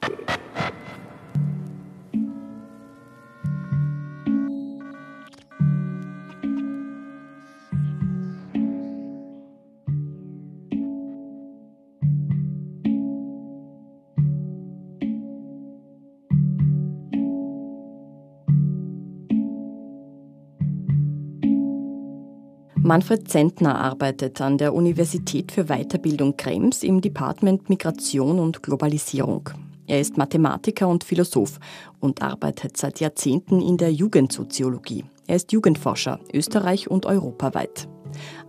Manfred 22.85 23.27
Zentner 23.27 23.79
arbeitet 23.79 24.39
an 24.41 24.59
der 24.59 24.71
Universität 24.71 25.51
für 25.51 25.63
Weiterbildung 25.63 26.37
Krems 26.37 26.83
im 26.83 27.01
Department 27.01 27.67
Migration 27.67 28.37
und 28.37 28.61
Globalisierung. 28.61 29.49
Er 29.87 29.99
ist 29.99 30.17
Mathematiker 30.17 30.87
und 30.87 31.03
Philosoph 31.03 31.57
und 31.99 32.21
arbeitet 32.21 32.77
seit 32.77 32.99
Jahrzehnten 32.99 33.59
in 33.59 33.77
der 33.77 33.91
Jugendsoziologie. 33.91 35.03
Er 35.25 35.37
ist 35.37 35.51
Jugendforscher, 35.51 36.19
österreich- 36.31 36.87
und 36.87 37.07
europaweit. 37.07 37.87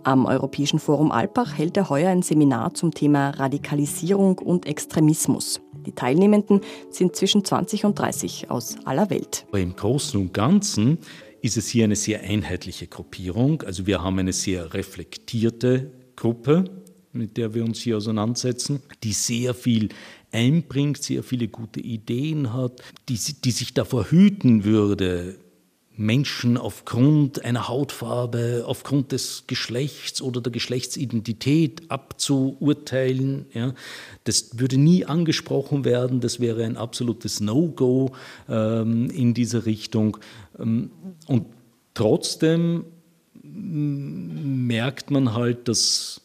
Am 0.03 0.27
Europäischen 0.27 0.77
Forum 0.77 1.11
Alpbach 1.11 1.57
hält 1.57 1.75
er 1.75 1.89
heuer 1.89 2.11
ein 2.11 2.21
Seminar 2.21 2.75
zum 2.75 2.93
Thema 2.93 3.31
Radikalisierung 3.31 4.37
und 4.37 4.67
Extremismus. 4.67 5.61
Die 5.87 5.93
Teilnehmenden 5.93 6.61
sind 6.91 7.15
zwischen 7.15 7.43
20 7.43 7.85
und 7.85 7.97
30 7.97 8.51
aus 8.51 8.75
aller 8.85 9.09
Welt. 9.09 9.47
Im 9.53 9.75
Großen 9.75 10.19
und 10.19 10.33
Ganzen 10.33 10.99
ist 11.41 11.57
es 11.57 11.67
hier 11.67 11.85
eine 11.85 11.95
sehr 11.95 12.21
einheitliche 12.21 12.87
Gruppierung. 12.87 13.61
Also 13.63 13.87
wir 13.87 14.01
haben 14.01 14.19
eine 14.19 14.33
sehr 14.33 14.73
reflektierte 14.73 15.91
Gruppe, 16.15 16.65
mit 17.13 17.37
der 17.37 17.53
wir 17.53 17.63
uns 17.63 17.79
hier 17.79 17.97
auseinandersetzen, 17.97 18.81
die 19.03 19.13
sehr 19.13 19.53
viel 19.53 19.89
einbringt, 20.31 21.01
sehr 21.01 21.23
viele 21.23 21.47
gute 21.47 21.79
Ideen 21.79 22.53
hat, 22.53 22.81
die, 23.09 23.17
die 23.17 23.51
sich 23.51 23.73
davor 23.73 24.11
hüten 24.11 24.63
würde, 24.63 25.37
Menschen 25.97 26.57
aufgrund 26.57 27.43
einer 27.43 27.67
Hautfarbe, 27.67 28.63
aufgrund 28.67 29.11
des 29.11 29.45
Geschlechts 29.47 30.21
oder 30.21 30.41
der 30.41 30.51
Geschlechtsidentität 30.51 31.89
abzuurteilen. 31.89 33.47
Ja. 33.53 33.73
Das 34.23 34.59
würde 34.59 34.77
nie 34.77 35.05
angesprochen 35.05 35.85
werden, 35.85 36.21
das 36.21 36.39
wäre 36.39 36.63
ein 36.63 36.77
absolutes 36.77 37.39
No-Go 37.39 38.11
ähm, 38.47 39.09
in 39.09 39.33
dieser 39.33 39.65
Richtung. 39.65 40.17
Ähm, 40.59 40.91
und 41.27 41.45
trotzdem 41.93 42.85
merkt 43.43 45.11
man 45.11 45.33
halt, 45.33 45.67
dass 45.67 46.21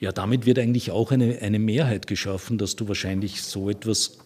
ja, 0.00 0.12
damit 0.12 0.46
wird 0.46 0.58
eigentlich 0.58 0.90
auch 0.90 1.10
eine, 1.10 1.38
eine 1.40 1.58
Mehrheit 1.58 2.06
geschaffen, 2.06 2.56
dass 2.58 2.76
du 2.76 2.86
wahrscheinlich 2.86 3.42
so 3.42 3.68
etwas 3.68 4.18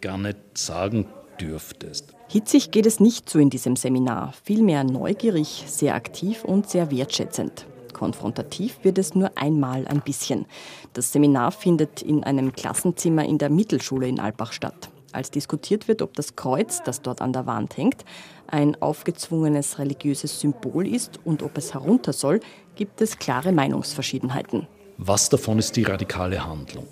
gar 0.00 0.16
nicht 0.16 0.38
sagen 0.54 1.06
dürftest. 1.40 2.14
Hitzig 2.28 2.70
geht 2.70 2.86
es 2.86 3.00
nicht 3.00 3.28
so 3.28 3.38
in 3.38 3.50
diesem 3.50 3.74
Seminar, 3.74 4.34
vielmehr 4.44 4.84
neugierig, 4.84 5.64
sehr 5.66 5.94
aktiv 5.94 6.44
und 6.44 6.68
sehr 6.68 6.90
wertschätzend. 6.90 7.66
Konfrontativ 7.92 8.78
wird 8.82 8.98
es 8.98 9.14
nur 9.14 9.36
einmal 9.36 9.88
ein 9.88 10.02
bisschen. 10.02 10.46
Das 10.92 11.10
Seminar 11.10 11.50
findet 11.50 12.02
in 12.02 12.22
einem 12.22 12.52
Klassenzimmer 12.52 13.24
in 13.24 13.38
der 13.38 13.50
Mittelschule 13.50 14.06
in 14.06 14.20
Albach 14.20 14.52
statt. 14.52 14.90
Als 15.12 15.30
diskutiert 15.30 15.88
wird, 15.88 16.02
ob 16.02 16.14
das 16.14 16.36
Kreuz, 16.36 16.82
das 16.84 17.02
dort 17.02 17.22
an 17.22 17.32
der 17.32 17.46
Wand 17.46 17.76
hängt, 17.76 18.04
ein 18.46 18.80
aufgezwungenes 18.80 19.78
religiöses 19.78 20.40
Symbol 20.40 20.86
ist 20.86 21.18
und 21.24 21.42
ob 21.42 21.56
es 21.56 21.74
herunter 21.74 22.12
soll, 22.12 22.40
gibt 22.76 23.00
es 23.00 23.18
klare 23.18 23.52
Meinungsverschiedenheiten. 23.52 24.66
Was 24.98 25.28
davon 25.28 25.58
ist 25.58 25.76
die 25.76 25.84
radikale 25.84 26.44
Handlung? 26.44 26.86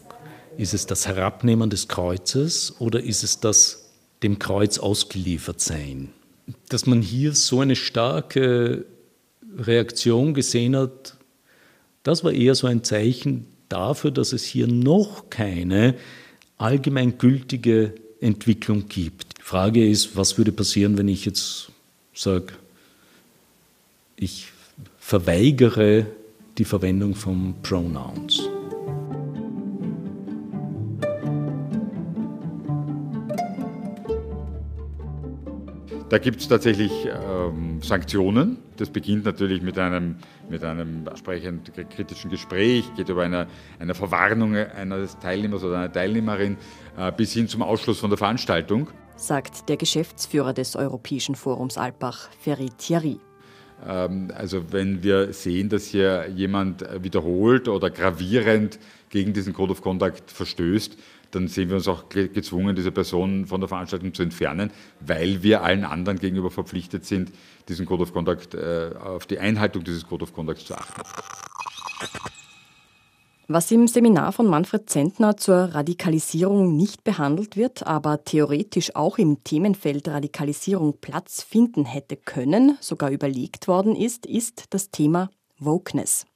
Ist 0.56 0.74
es 0.74 0.86
das 0.86 1.06
Herabnehmen 1.06 1.68
des 1.68 1.88
Kreuzes 1.88 2.74
oder 2.78 3.02
ist 3.02 3.22
es 3.22 3.40
das 3.40 3.86
dem 4.22 4.38
Kreuz 4.38 4.78
ausgeliefert 4.78 5.60
sein. 5.60 6.10
Dass 6.68 6.86
man 6.86 7.02
hier 7.02 7.34
so 7.34 7.60
eine 7.60 7.76
starke 7.76 8.86
Reaktion 9.56 10.34
gesehen 10.34 10.76
hat, 10.76 11.16
das 12.02 12.24
war 12.24 12.32
eher 12.32 12.54
so 12.54 12.66
ein 12.66 12.84
Zeichen 12.84 13.46
dafür, 13.68 14.10
dass 14.10 14.32
es 14.32 14.44
hier 14.44 14.68
noch 14.68 15.28
keine 15.28 15.96
allgemeingültige 16.56 17.94
Entwicklung 18.20 18.88
gibt. 18.88 19.38
Die 19.38 19.42
Frage 19.42 19.88
ist, 19.88 20.16
was 20.16 20.38
würde 20.38 20.52
passieren, 20.52 20.98
wenn 20.98 21.08
ich 21.08 21.24
jetzt 21.24 21.70
sage, 22.14 22.54
ich 24.16 24.48
verweigere 24.98 26.06
die 26.58 26.64
Verwendung 26.64 27.14
von 27.14 27.54
Pronouns. 27.62 28.48
Da 36.08 36.18
gibt 36.18 36.40
es 36.40 36.46
tatsächlich 36.46 36.92
ähm, 37.06 37.82
Sanktionen. 37.82 38.58
Das 38.76 38.90
beginnt 38.90 39.24
natürlich 39.24 39.60
mit 39.60 39.76
einem, 39.76 40.16
mit 40.48 40.62
einem 40.62 41.04
entsprechend 41.08 41.72
kritischen 41.90 42.30
Gespräch, 42.30 42.84
geht 42.94 43.08
über 43.08 43.24
eine, 43.24 43.48
eine 43.80 43.92
Verwarnung 43.92 44.54
eines 44.54 45.18
Teilnehmers 45.18 45.64
oder 45.64 45.78
einer 45.78 45.92
Teilnehmerin 45.92 46.58
äh, 46.96 47.10
bis 47.10 47.32
hin 47.32 47.48
zum 47.48 47.62
Ausschluss 47.62 47.98
von 47.98 48.10
der 48.10 48.18
Veranstaltung. 48.18 48.88
Sagt 49.16 49.68
der 49.68 49.76
Geschäftsführer 49.76 50.52
des 50.52 50.76
Europäischen 50.76 51.34
Forums 51.34 51.76
Alpbach, 51.76 52.28
Ferry 52.40 52.70
Thierry. 52.78 53.18
Ähm, 53.84 54.30
also 54.32 54.72
wenn 54.72 55.02
wir 55.02 55.32
sehen, 55.32 55.68
dass 55.70 55.86
hier 55.86 56.28
jemand 56.28 56.84
wiederholt 57.02 57.66
oder 57.66 57.90
gravierend 57.90 58.78
gegen 59.10 59.32
diesen 59.32 59.52
Code 59.52 59.72
of 59.72 59.82
Conduct 59.82 60.30
verstößt, 60.30 60.96
dann 61.36 61.48
sehen 61.48 61.68
wir 61.68 61.76
uns 61.76 61.86
auch 61.86 62.08
gezwungen, 62.08 62.74
diese 62.74 62.90
Person 62.90 63.46
von 63.46 63.60
der 63.60 63.68
Veranstaltung 63.68 64.14
zu 64.14 64.22
entfernen, 64.22 64.70
weil 65.00 65.42
wir 65.42 65.62
allen 65.62 65.84
anderen 65.84 66.18
gegenüber 66.18 66.50
verpflichtet 66.50 67.04
sind, 67.04 67.30
diesen 67.68 67.86
Code 67.86 68.02
of 68.02 68.12
Conduct, 68.12 68.54
äh, 68.54 68.90
auf 68.98 69.26
die 69.26 69.38
Einhaltung 69.38 69.84
dieses 69.84 70.06
Code 70.06 70.24
of 70.24 70.32
Conduct 70.32 70.66
zu 70.66 70.74
achten. 70.74 71.02
Was 73.48 73.70
im 73.70 73.86
Seminar 73.86 74.32
von 74.32 74.48
Manfred 74.48 74.90
Zentner 74.90 75.36
zur 75.36 75.56
Radikalisierung 75.56 76.74
nicht 76.74 77.04
behandelt 77.04 77.56
wird, 77.56 77.86
aber 77.86 78.24
theoretisch 78.24 78.96
auch 78.96 79.18
im 79.18 79.44
Themenfeld 79.44 80.08
Radikalisierung 80.08 80.98
Platz 81.00 81.44
finden 81.44 81.84
hätte 81.84 82.16
können, 82.16 82.76
sogar 82.80 83.10
überlegt 83.10 83.68
worden 83.68 83.94
ist, 83.94 84.26
ist 84.26 84.64
das 84.70 84.90
Thema 84.90 85.30
Wokeness. 85.60 86.26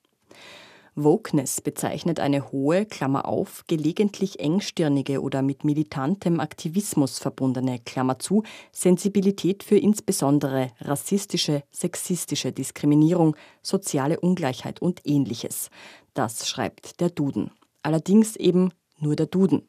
Wokeness 1.04 1.61
bezeichnet 1.61 2.21
eine 2.21 2.52
hohe, 2.52 2.87
Klammer 2.87 3.26
auf, 3.26 3.64
gelegentlich 3.66 4.40
engstirnige 4.40 5.21
oder 5.23 5.42
mit 5.42 5.64
militantem 5.64 6.40
Aktivismus 6.40 7.19
verbundene, 7.19 7.78
Klammer 7.78 8.19
zu, 8.19 8.42
Sensibilität 8.73 9.62
für 9.62 9.76
insbesondere 9.76 10.71
rassistische, 10.80 11.62
sexistische 11.71 12.52
Diskriminierung, 12.52 13.37
soziale 13.62 14.21
Ungleichheit 14.21 14.83
und 14.83 15.00
ähnliches. 15.04 15.71
Das 16.14 16.49
schreibt 16.49 17.00
der 17.00 17.11
Duden. 17.11 17.50
Allerdings 17.83 18.37
eben 18.37 18.71
nur 18.99 19.16
der 19.16 19.26
Duden. 19.26 19.69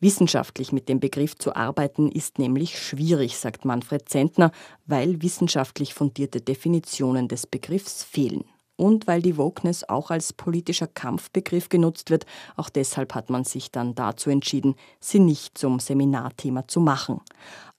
Wissenschaftlich 0.00 0.72
mit 0.72 0.88
dem 0.88 1.00
Begriff 1.00 1.36
zu 1.38 1.56
arbeiten 1.56 2.10
ist 2.10 2.38
nämlich 2.38 2.78
schwierig, 2.78 3.38
sagt 3.38 3.64
Manfred 3.64 4.08
Zentner, 4.08 4.52
weil 4.86 5.22
wissenschaftlich 5.22 5.94
fundierte 5.94 6.40
Definitionen 6.40 7.28
des 7.28 7.46
Begriffs 7.46 8.04
fehlen. 8.04 8.44
Und 8.76 9.06
weil 9.06 9.22
die 9.22 9.36
Wokeness 9.36 9.84
auch 9.84 10.10
als 10.10 10.32
politischer 10.32 10.86
Kampfbegriff 10.86 11.68
genutzt 11.68 12.10
wird, 12.10 12.26
auch 12.56 12.68
deshalb 12.68 13.14
hat 13.14 13.30
man 13.30 13.44
sich 13.44 13.70
dann 13.70 13.94
dazu 13.94 14.30
entschieden, 14.30 14.74
sie 15.00 15.20
nicht 15.20 15.56
zum 15.58 15.78
Seminarthema 15.78 16.66
zu 16.66 16.80
machen. 16.80 17.20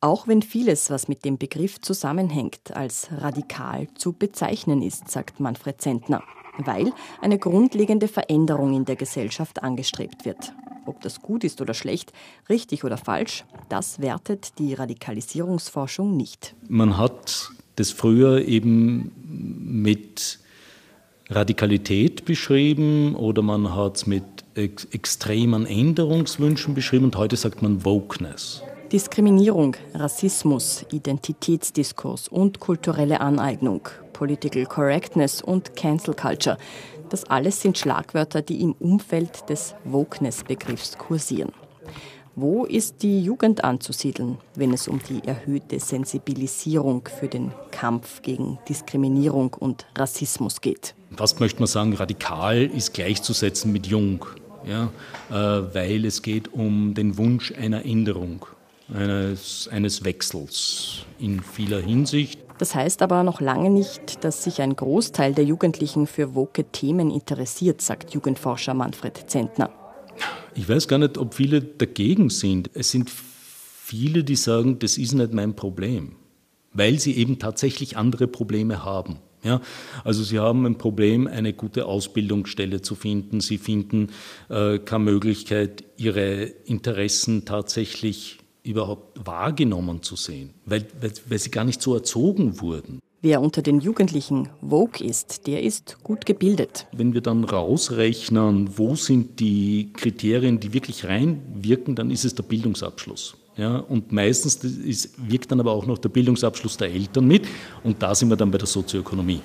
Auch 0.02 0.28
wenn 0.28 0.42
vieles, 0.42 0.90
was 0.90 1.08
mit 1.08 1.26
dem 1.26 1.38
Begriff 1.38 1.82
zusammenhängt, 1.82 2.76
als 2.76 3.10
radikal 3.12 3.88
zu 3.96 4.14
bezeichnen 4.14 4.82
ist, 4.82 5.10
sagt 5.10 5.40
Manfred 5.40 5.82
Zentner, 5.82 6.22
weil 6.60 6.94
eine 7.22 7.40
grundlegende 7.40 8.08
Veränderung 8.08 8.76
in 8.76 8.86
der 8.86 8.96
Gesellschaft 8.96 9.64
angestrebt 9.64 10.26
wird. 10.26 10.54
Ob 10.86 11.02
das 11.02 11.22
gut 11.22 11.44
ist 11.44 11.62
oder 11.62 11.74
schlecht, 11.74 12.14
richtig 12.50 12.84
oder 12.84 12.98
falsch, 12.98 13.46
das 13.70 14.00
wertet 14.00 14.60
die 14.60 14.76
Radikalisierungsforschung 14.76 16.16
nicht. 16.16 16.56
Man 16.68 16.98
hat 16.98 17.50
das 17.76 17.92
früher 17.92 18.46
eben 18.46 19.12
mit 19.84 20.40
Radikalität 21.30 22.26
beschrieben 22.26 23.16
oder 23.16 23.42
man 23.42 23.76
hat 23.76 23.98
es 23.98 24.06
mit 24.06 24.24
ex 24.54 24.86
extremen 24.86 25.66
Änderungswünschen 25.66 26.76
beschrieben 26.76 27.06
und 27.06 27.18
heute 27.18 27.36
sagt 27.36 27.62
man 27.62 27.84
Wokeness. 27.84 28.62
Diskriminierung, 28.92 29.76
Rassismus, 29.96 30.86
Identitätsdiskurs 30.92 32.28
und 32.28 32.60
kulturelle 32.60 33.20
Aneignung, 33.22 33.90
Political 34.14 34.66
Correctness 34.68 35.42
und 35.42 35.76
Cancel 35.76 36.14
Culture. 36.14 36.58
Das 37.10 37.24
alles 37.26 37.60
sind 37.60 37.78
Schlagwörter, 37.78 38.44
die 38.44 38.62
im 38.62 38.74
Umfeld 38.74 39.50
des 39.50 39.74
Wokeness-Begriffs 39.84 40.98
kursieren. 41.00 41.52
Wo 42.38 42.66
ist 42.66 43.02
die 43.02 43.22
Jugend 43.22 43.64
anzusiedeln, 43.64 44.40
wenn 44.56 44.74
es 44.74 44.90
um 44.90 45.00
die 45.08 45.26
erhöhte 45.26 45.80
Sensibilisierung 45.80 47.08
für 47.08 47.30
den 47.30 47.54
Kampf 47.72 48.22
gegen 48.24 48.60
Diskriminierung 48.68 49.54
und 49.54 49.86
Rassismus 49.98 50.60
geht? 50.60 50.96
Fast 51.16 51.40
möchte 51.40 51.60
man 51.60 51.68
sagen, 51.68 51.94
radikal 51.94 52.64
ist 52.64 52.94
gleichzusetzen 52.94 53.72
mit 53.72 53.88
jung, 53.88 54.26
ja, 54.66 54.92
äh, 55.30 55.34
weil 55.74 56.04
es 56.04 56.22
geht 56.22 56.54
um 56.54 56.94
den 56.94 57.18
Wunsch 57.18 57.54
einer 57.54 57.86
Änderung, 57.86 58.46
eines, 58.94 59.70
eines 59.72 60.04
Wechsels 60.04 61.06
in 61.20 61.42
vieler 61.42 61.80
Hinsicht. 61.80 62.42
Das 62.58 62.76
heißt 62.76 63.02
aber 63.02 63.24
noch 63.24 63.40
lange 63.40 63.70
nicht, 63.70 64.26
dass 64.26 64.44
sich 64.44 64.62
ein 64.62 64.76
Großteil 64.76 65.34
der 65.34 65.46
Jugendlichen 65.46 66.06
für 66.06 66.36
woke 66.36 66.66
Themen 66.66 67.12
interessiert, 67.12 67.82
sagt 67.82 68.14
Jugendforscher 68.14 68.74
Manfred 68.74 69.30
Zentner. 69.30 69.70
Ich 70.56 70.70
weiß 70.70 70.88
gar 70.88 70.98
nicht, 70.98 71.18
ob 71.18 71.34
viele 71.34 71.62
dagegen 71.62 72.30
sind. 72.30 72.72
Es 72.74 72.90
sind 72.90 73.10
viele, 73.10 74.24
die 74.24 74.38
sagen, 74.38 74.80
das 74.80 74.98
ist 74.98 75.14
nicht 75.14 75.34
mein 75.34 75.56
Problem, 75.56 76.14
weil 76.74 76.98
sie 77.00 77.16
eben 77.18 77.40
tatsächlich 77.40 77.98
andere 77.98 78.28
Probleme 78.28 78.84
haben. 78.84 79.18
Ja, 79.44 79.62
also 80.04 80.24
sie 80.24 80.40
haben 80.40 80.66
ein 80.66 80.80
Problem, 80.80 81.28
eine 81.28 81.54
gute 81.54 81.86
Ausbildungsstelle 81.86 82.82
zu 82.82 82.96
finden. 82.96 83.42
Sie 83.42 83.60
finden 83.60 84.08
äh, 84.50 84.80
keine 84.80 85.04
Möglichkeit, 85.04 85.84
ihre 85.98 86.46
Interessen 86.66 87.46
tatsächlich 87.46 88.40
überhaupt 88.64 89.24
wahrgenommen 89.24 90.02
zu 90.02 90.16
sehen, 90.16 90.56
weil, 90.66 90.88
weil, 91.00 91.12
weil 91.30 91.38
sie 91.38 91.52
gar 91.52 91.64
nicht 91.64 91.82
so 91.82 91.94
erzogen 91.94 92.60
wurden. 92.60 93.02
Wer 93.26 93.42
unter 93.42 93.64
den 93.64 93.80
Jugendlichen 93.80 94.50
Vogue 94.62 95.04
ist, 95.04 95.48
der 95.48 95.64
ist 95.64 95.98
gut 96.04 96.28
gebildet. 96.28 96.86
Wenn 96.92 97.16
wir 97.16 97.22
dann 97.22 97.44
rausrechnen, 97.44 98.78
wo 98.78 98.94
sind 98.96 99.40
die 99.40 99.92
Kriterien, 99.94 100.60
die 100.60 100.74
wirklich 100.74 101.06
reinwirken, 101.08 101.96
dann 101.96 102.12
ist 102.12 102.24
es 102.24 102.36
der 102.36 102.44
Bildungsabschluss. 102.44 103.36
Ja, 103.58 103.78
und 103.78 104.12
meistens 104.12 104.58
ist, 104.58 105.16
wirkt 105.18 105.52
dann 105.52 105.60
aber 105.60 105.72
auch 105.72 105.88
noch 105.88 105.98
der 105.98 106.10
Bildungsabschluss 106.10 106.78
der 106.78 106.92
Eltern 106.92 107.26
mit. 107.26 107.48
Und 107.84 108.04
da 108.04 108.14
sind 108.14 108.30
wir 108.30 108.36
dann 108.36 108.52
bei 108.52 108.60
der 108.60 108.68
Sozioökonomie. 108.68 109.42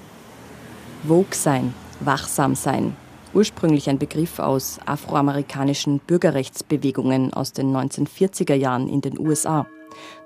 Vogue 1.08 1.32
sein, 1.32 1.72
wachsam 2.00 2.54
sein. 2.54 2.94
Ursprünglich 3.32 3.88
ein 3.88 3.99
Begriff 3.99 4.40
aus 4.40 4.78
afroamerikanischen 4.84 6.00
Bürgerrechtsbewegungen 6.00 7.32
aus 7.32 7.54
den 7.54 7.75
1940er 7.75 8.56
Jahren 8.56 8.90
in 8.90 9.00
den 9.00 9.18
USA. 9.18 9.66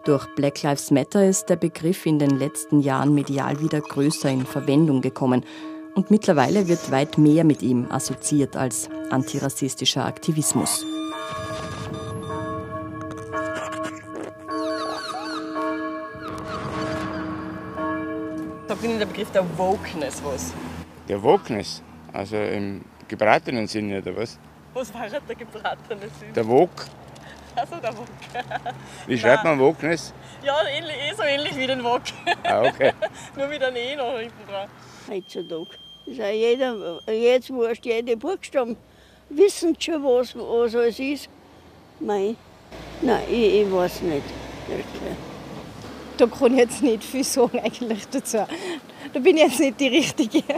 Durch 0.04 0.26
Black 0.34 0.62
Lives 0.62 0.90
Matter 0.90 1.24
ist 1.24 1.46
der 1.46 1.56
Begriff 1.56 2.06
in 2.06 2.18
den 2.18 2.38
letzten 2.38 2.80
Jahren 2.80 3.14
medial 3.14 3.60
wieder 3.60 3.80
größer 3.80 4.28
in 4.30 4.46
Verwendung 4.46 5.00
gekommen 5.00 5.44
und 5.94 6.10
mittlerweile 6.10 6.68
wird 6.68 6.90
weit 6.90 7.18
mehr 7.18 7.44
mit 7.44 7.62
ihm 7.62 7.86
assoziiert 7.90 8.56
als 8.56 8.88
antirassistischer 9.10 10.04
Aktivismus. 10.04 10.84
Sagt 18.66 18.82
Ihnen 18.82 18.98
der 18.98 19.06
Begriff 19.06 19.30
der 19.30 19.44
Wokeness 19.56 20.22
was? 20.24 20.52
Der 21.08 21.22
Wokeness? 21.22 21.82
Also 22.12 22.36
im 22.36 22.82
gebratenen 23.06 23.66
Sinne 23.66 23.98
oder 23.98 24.16
was? 24.16 24.38
Was 24.72 24.92
war 24.92 25.08
der 25.08 25.36
gebratene 25.36 26.08
Sinn? 26.18 26.32
Der 26.34 26.48
Wok. 26.48 26.70
Also 27.56 27.76
der 27.76 27.96
Wok. 27.96 28.06
Wie 29.06 29.18
schreibt 29.18 29.44
man 29.44 29.58
Wokeness? 29.58 30.12
Ja, 30.44 30.56
ähnlich, 30.68 30.96
eh 30.96 31.14
so 31.14 31.22
ähnlich 31.22 31.56
wie 31.56 31.66
den 31.66 31.84
Wok. 31.84 32.02
Ah, 32.42 32.62
okay. 32.62 32.92
Nur 33.36 33.46
mit 33.46 33.62
einem 33.62 33.76
E 33.76 33.96
noch 33.96 34.18
hinten 34.18 34.46
dran. 34.48 34.68
Heutzutage 35.08 35.78
ist 36.06 36.18
jeder, 36.18 37.00
jetzt 37.06 37.50
wurscht, 37.50 37.84
jede 37.86 38.16
Buchstaben 38.16 38.76
wissen 39.30 39.76
schon, 39.78 40.02
was, 40.02 40.34
was 40.36 40.74
alles 40.74 40.98
ist. 40.98 41.28
Nein, 42.00 42.36
nein 43.00 43.22
ich, 43.30 43.62
ich 43.62 43.72
weiß 43.72 44.02
nicht. 44.02 44.24
Da 46.16 46.26
kann 46.26 46.52
ich 46.52 46.58
jetzt 46.58 46.82
nicht 46.82 47.04
viel 47.04 47.24
sagen 47.24 47.58
eigentlich 47.60 48.08
dazu. 48.08 48.46
Da 49.12 49.20
bin 49.20 49.36
ich 49.36 49.42
jetzt 49.42 49.60
nicht 49.60 49.80
die 49.80 49.88
Richtige. 49.88 50.42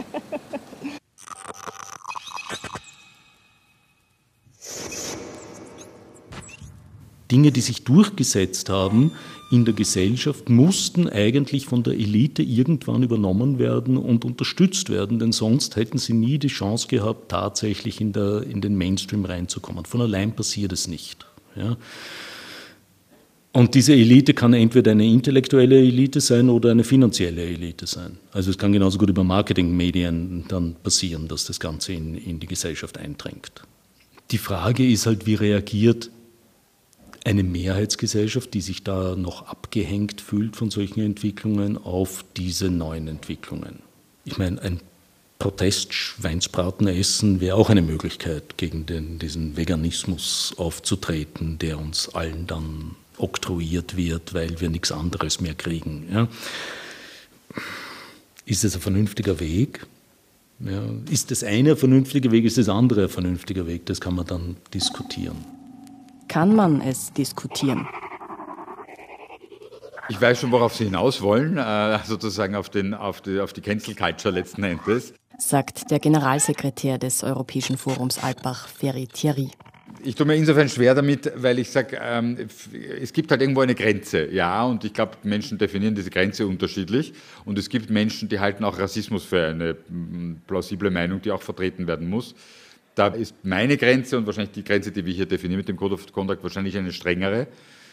Dinge, 7.31 7.51
die 7.51 7.61
sich 7.61 7.83
durchgesetzt 7.83 8.69
haben 8.69 9.11
in 9.51 9.65
der 9.65 9.73
Gesellschaft, 9.73 10.49
mussten 10.49 11.09
eigentlich 11.09 11.65
von 11.65 11.83
der 11.83 11.93
Elite 11.93 12.43
irgendwann 12.43 13.03
übernommen 13.03 13.59
werden 13.59 13.97
und 13.97 14.25
unterstützt 14.25 14.89
werden, 14.89 15.19
denn 15.19 15.31
sonst 15.31 15.75
hätten 15.75 15.97
sie 15.97 16.13
nie 16.13 16.37
die 16.37 16.47
Chance 16.47 16.87
gehabt, 16.87 17.29
tatsächlich 17.29 18.01
in, 18.01 18.13
der, 18.13 18.43
in 18.43 18.61
den 18.61 18.77
Mainstream 18.77 19.25
reinzukommen. 19.25 19.85
Von 19.85 20.01
allein 20.01 20.33
passiert 20.33 20.71
es 20.71 20.87
nicht. 20.87 21.25
Ja. 21.55 21.77
Und 23.53 23.73
diese 23.73 23.93
Elite 23.93 24.35
kann 24.35 24.53
entweder 24.53 24.91
eine 24.91 25.05
intellektuelle 25.05 25.79
Elite 25.79 26.21
sein 26.21 26.47
oder 26.49 26.69
eine 26.69 26.83
finanzielle 26.83 27.41
Elite 27.43 27.87
sein. 27.87 28.17
Also 28.31 28.51
es 28.51 28.57
kann 28.57 28.71
genauso 28.71 28.99
gut 28.99 29.09
über 29.09 29.23
Marketingmedien 29.23 30.45
dann 30.47 30.75
passieren, 30.75 31.27
dass 31.27 31.45
das 31.45 31.59
Ganze 31.59 31.93
in, 31.93 32.15
in 32.15 32.39
die 32.39 32.45
Gesellschaft 32.45 32.99
eindringt. 32.99 33.63
Die 34.29 34.37
Frage 34.37 34.87
ist 34.87 35.07
halt, 35.07 35.25
wie 35.25 35.35
reagiert 35.35 36.11
eine 37.27 37.43
Mehrheitsgesellschaft, 37.43 38.53
die 38.53 38.61
sich 38.61 38.83
da 38.83 39.15
noch 39.17 39.47
abgehängt 39.47 40.21
fühlt 40.21 40.55
von 40.55 40.71
solchen 40.71 41.01
Entwicklungen, 41.01 41.77
auf 41.77 42.23
diese 42.37 42.69
neuen 42.69 43.09
Entwicklungen. 43.09 43.79
Ich 44.23 44.37
meine, 44.37 44.61
ein 44.61 44.79
Protestschweinsbraten 45.37 46.87
essen 46.87 47.41
wäre 47.41 47.57
auch 47.57 47.69
eine 47.69 47.81
Möglichkeit, 47.81 48.57
gegen 48.57 48.85
den, 48.85 49.19
diesen 49.19 49.57
Veganismus 49.57 50.53
aufzutreten, 50.57 51.59
der 51.59 51.77
uns 51.77 52.15
allen 52.15 52.47
dann 52.47 52.95
oktroyiert 53.17 53.97
wird, 53.97 54.33
weil 54.33 54.61
wir 54.61 54.69
nichts 54.69 54.93
anderes 54.93 55.41
mehr 55.41 55.53
kriegen. 55.53 56.07
Ja. 56.11 56.29
Ist 58.45 58.63
das 58.63 58.75
ein 58.75 58.81
vernünftiger 58.81 59.41
Weg? 59.41 59.85
Ja. 60.61 60.81
Ist 61.11 61.29
das 61.29 61.43
eine 61.43 61.71
ein 61.71 61.77
vernünftiger 61.77 62.31
Weg, 62.31 62.45
ist 62.45 62.57
das 62.57 62.69
andere 62.69 63.03
ein 63.03 63.09
vernünftiger 63.09 63.67
Weg? 63.67 63.85
Das 63.85 63.99
kann 63.99 64.15
man 64.15 64.25
dann 64.25 64.55
diskutieren 64.73 65.56
kann 66.27 66.55
man 66.55 66.81
es 66.81 67.11
diskutieren. 67.13 67.87
Ich 70.09 70.21
weiß 70.21 70.39
schon, 70.39 70.51
worauf 70.51 70.73
Sie 70.73 70.85
hinaus 70.85 71.21
wollen, 71.21 71.57
äh, 71.57 71.99
sozusagen 72.05 72.55
auf, 72.55 72.69
den, 72.69 72.93
auf, 72.93 73.21
die, 73.21 73.39
auf 73.39 73.51
die 73.51 73.61
Cancel 73.61 73.93
Culture 73.93 74.33
letzten 74.33 74.63
Endes. 74.63 75.13
Sagt 75.37 75.91
der 75.91 75.99
Generalsekretär 75.99 76.97
des 76.97 77.23
Europäischen 77.23 77.77
Forums 77.77 78.23
Alpbach, 78.23 78.67
Ferry 78.69 79.07
Thierry. 79.07 79.51
Ich 80.03 80.15
tue 80.15 80.25
mir 80.25 80.35
insofern 80.35 80.69
schwer 80.69 80.95
damit, 80.95 81.31
weil 81.35 81.59
ich 81.59 81.69
sage, 81.69 81.99
ähm, 82.01 82.37
es 83.01 83.11
gibt 83.11 83.31
halt 83.31 83.41
irgendwo 83.41 83.61
eine 83.61 83.75
Grenze, 83.75 84.31
ja, 84.31 84.63
und 84.63 84.85
ich 84.85 84.93
glaube, 84.93 85.13
Menschen 85.23 85.57
definieren 85.57 85.95
diese 85.95 86.09
Grenze 86.09 86.47
unterschiedlich. 86.47 87.13
Und 87.43 87.57
es 87.57 87.67
gibt 87.67 87.89
Menschen, 87.89 88.29
die 88.29 88.39
halten 88.39 88.63
auch 88.63 88.79
Rassismus 88.79 89.25
für 89.25 89.47
eine 89.47 89.75
plausible 90.45 90.91
Meinung, 90.91 91.21
die 91.21 91.31
auch 91.31 91.41
vertreten 91.41 91.87
werden 91.87 92.09
muss. 92.09 92.35
Da 92.97 93.09
ist 93.09 93.35
meine 93.43 93.77
Grenze 93.77 94.17
und 94.17 94.25
wahrscheinlich 94.25 94.53
die 94.53 94.63
Grenze, 94.63 94.91
die 94.91 95.05
wir 95.05 95.13
hier 95.13 95.27
definieren 95.27 95.59
mit 95.59 95.69
dem 95.69 95.77
Code 95.77 95.93
of 95.93 96.11
Conduct, 96.11 96.41
wahrscheinlich 96.41 96.75
eine 96.75 96.91
strengere, 96.91 97.45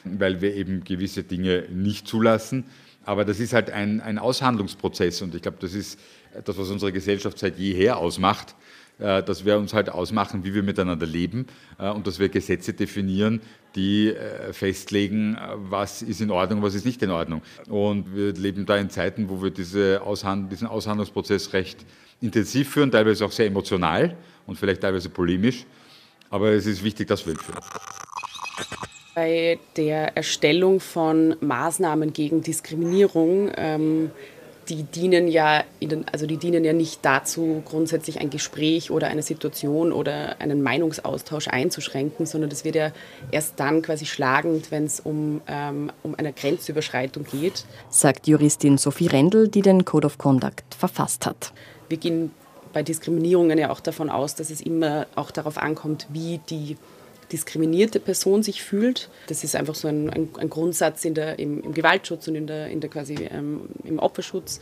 weil 0.05 0.41
wir 0.41 0.55
eben 0.55 0.83
gewisse 0.83 1.25
Dinge 1.25 1.65
nicht 1.71 2.09
zulassen. 2.09 2.65
Aber 3.05 3.27
das 3.27 3.39
ist 3.39 3.53
halt 3.53 3.69
ein, 3.69 4.01
ein 4.01 4.19
Aushandlungsprozess 4.19 5.21
und 5.21 5.35
ich 5.35 5.43
glaube, 5.43 5.59
das 5.61 5.75
ist 5.75 6.01
das, 6.43 6.57
was 6.57 6.71
unsere 6.71 6.91
Gesellschaft 6.91 7.39
seit 7.39 7.59
jeher 7.59 7.99
ausmacht, 7.99 8.55
äh, 8.99 9.23
dass 9.23 9.45
wir 9.45 9.59
uns 9.59 9.75
halt 9.75 9.91
ausmachen, 9.91 10.43
wie 10.43 10.55
wir 10.55 10.63
miteinander 10.63 11.05
leben 11.05 11.49
äh, 11.79 11.91
und 11.91 12.07
dass 12.07 12.19
wir 12.19 12.31
Gesetze 12.31 12.73
definieren, 12.73 13.43
die 13.77 14.09
äh, 14.09 14.55
festlegen, 14.55 15.37
was 15.69 16.01
ist 16.01 16.23
in 16.23 16.31
Ordnung, 16.31 16.63
was 16.63 16.75
ist 16.75 16.87
nicht 16.87 17.03
in 17.03 17.11
Ordnung. 17.11 17.43
Und 17.69 18.17
wir 18.17 18.33
leben 18.33 18.65
da 18.65 18.79
in 18.79 18.89
Zeiten, 18.89 19.29
wo 19.29 19.43
wir 19.43 19.51
diese 19.51 20.01
Aushand 20.01 20.51
diesen 20.51 20.67
Aushandlungsprozess 20.67 21.53
recht 21.53 21.85
intensiv 22.23 22.71
führen, 22.71 22.91
teilweise 22.91 23.27
auch 23.27 23.33
sehr 23.33 23.49
emotional 23.49 24.17
und 24.47 24.57
vielleicht 24.59 24.81
teilweise 24.81 25.09
polemisch. 25.09 25.65
Aber 26.31 26.51
es 26.51 26.67
ist 26.67 26.83
wichtig, 26.83 27.09
dass 27.09 27.27
wir 27.27 27.35
ihn 27.35 27.39
führen. 27.39 27.61
Bei 29.15 29.59
der 29.77 30.17
Erstellung 30.17 30.81
von 30.81 31.37
Maßnahmen 31.41 32.13
gegen 32.13 32.43
Diskriminierung 32.43 33.53
ähm, 33.57 34.11
die 34.69 34.83
dienen 34.83 35.29
ja, 35.29 35.65
also 36.11 36.27
die 36.27 36.37
dienen 36.37 36.65
ja 36.65 36.73
nicht 36.73 37.05
dazu, 37.05 37.63
grundsätzlich 37.65 38.21
ein 38.21 38.31
Gespräch 38.31 38.91
oder 38.91 39.09
eine 39.09 39.23
Situation 39.23 39.93
oder 39.93 40.41
einen 40.41 40.63
Meinungsaustausch 40.63 41.49
einzuschränken, 41.49 42.27
sondern 42.27 42.51
das 42.51 42.65
wird 42.65 42.77
ja 42.77 42.93
erst 43.31 43.61
dann 43.61 43.83
quasi 43.83 44.07
schlagend, 44.07 44.71
wenn 44.71 44.85
es 44.85 45.01
um, 45.01 45.41
ähm, 45.47 45.91
um 46.03 46.15
eine 46.15 46.33
Grenzüberschreitung 46.33 47.25
geht. 47.25 47.65
Sagt 47.89 48.27
Juristin 48.27 48.79
Sophie 48.79 49.07
Rendel, 49.07 49.49
die 49.49 49.63
den 49.63 49.85
Code 49.85 50.07
of 50.07 50.19
Conduct 50.19 50.75
verfasst 50.77 51.27
hat. 51.27 51.53
Wir 51.89 51.99
gehen 51.99 52.31
bei 52.75 52.83
Diskriminierungen 52.83 53.57
ja 53.57 53.71
auch 53.71 53.81
davon 53.81 54.11
aus, 54.11 54.35
dass 54.35 54.51
es 54.51 54.61
immer 54.61 55.07
auch 55.15 55.31
darauf 55.31 55.57
ankommt, 55.57 56.07
wie 56.11 56.41
die 56.51 56.77
diskriminierte 57.33 58.01
Person 58.01 58.43
sich 58.43 58.63
fühlt. 58.63 59.09
Das 59.29 59.45
ist 59.45 59.57
einfach 59.57 59.75
so 59.75 59.89
ein, 59.89 60.11
ein, 60.11 60.29
ein 60.39 60.51
Grundsatz 60.51 61.05
in 61.05 61.15
der, 61.15 61.39
im, 61.39 61.63
im, 61.63 61.73
Gewaltschutz 61.73 62.29
und 62.29 62.35
in 62.35 62.47
der, 62.47 62.69
in 62.69 62.81
der 62.81 62.91
quasi 62.91 63.15
ähm, 63.15 63.63
im 63.85 63.99
Opferschutz, 63.99 64.61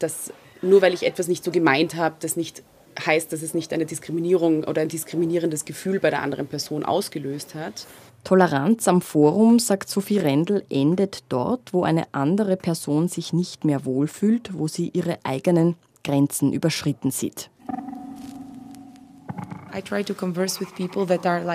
dass 0.00 0.32
nur 0.62 0.82
weil 0.82 0.92
ich 0.92 1.06
etwas 1.06 1.28
nicht 1.28 1.44
so 1.44 1.50
gemeint 1.50 1.94
habe, 1.94 2.16
das 2.20 2.36
nicht 2.36 2.62
heißt, 3.06 3.32
dass 3.32 3.42
es 3.42 3.54
nicht 3.54 3.72
eine 3.72 3.86
Diskriminierung 3.86 4.64
oder 4.64 4.82
ein 4.82 4.88
diskriminierendes 4.88 5.64
Gefühl 5.64 6.00
bei 6.00 6.10
der 6.10 6.22
anderen 6.22 6.48
Person 6.48 6.84
ausgelöst 6.84 7.54
hat. 7.54 7.86
Toleranz 8.24 8.86
am 8.88 9.00
Forum, 9.00 9.58
sagt 9.58 9.88
Sophie 9.88 10.18
Rendel, 10.18 10.64
endet 10.68 11.24
dort, 11.28 11.72
wo 11.72 11.84
eine 11.84 12.04
andere 12.12 12.56
Person 12.56 13.08
sich 13.08 13.32
nicht 13.32 13.64
mehr 13.64 13.84
wohlfühlt, 13.86 14.50
wo 14.52 14.68
sie 14.68 14.90
ihre 14.92 15.18
eigenen 15.24 15.76
Grenzen 16.02 16.52
überschritten 16.52 17.10
sieht. 17.10 17.50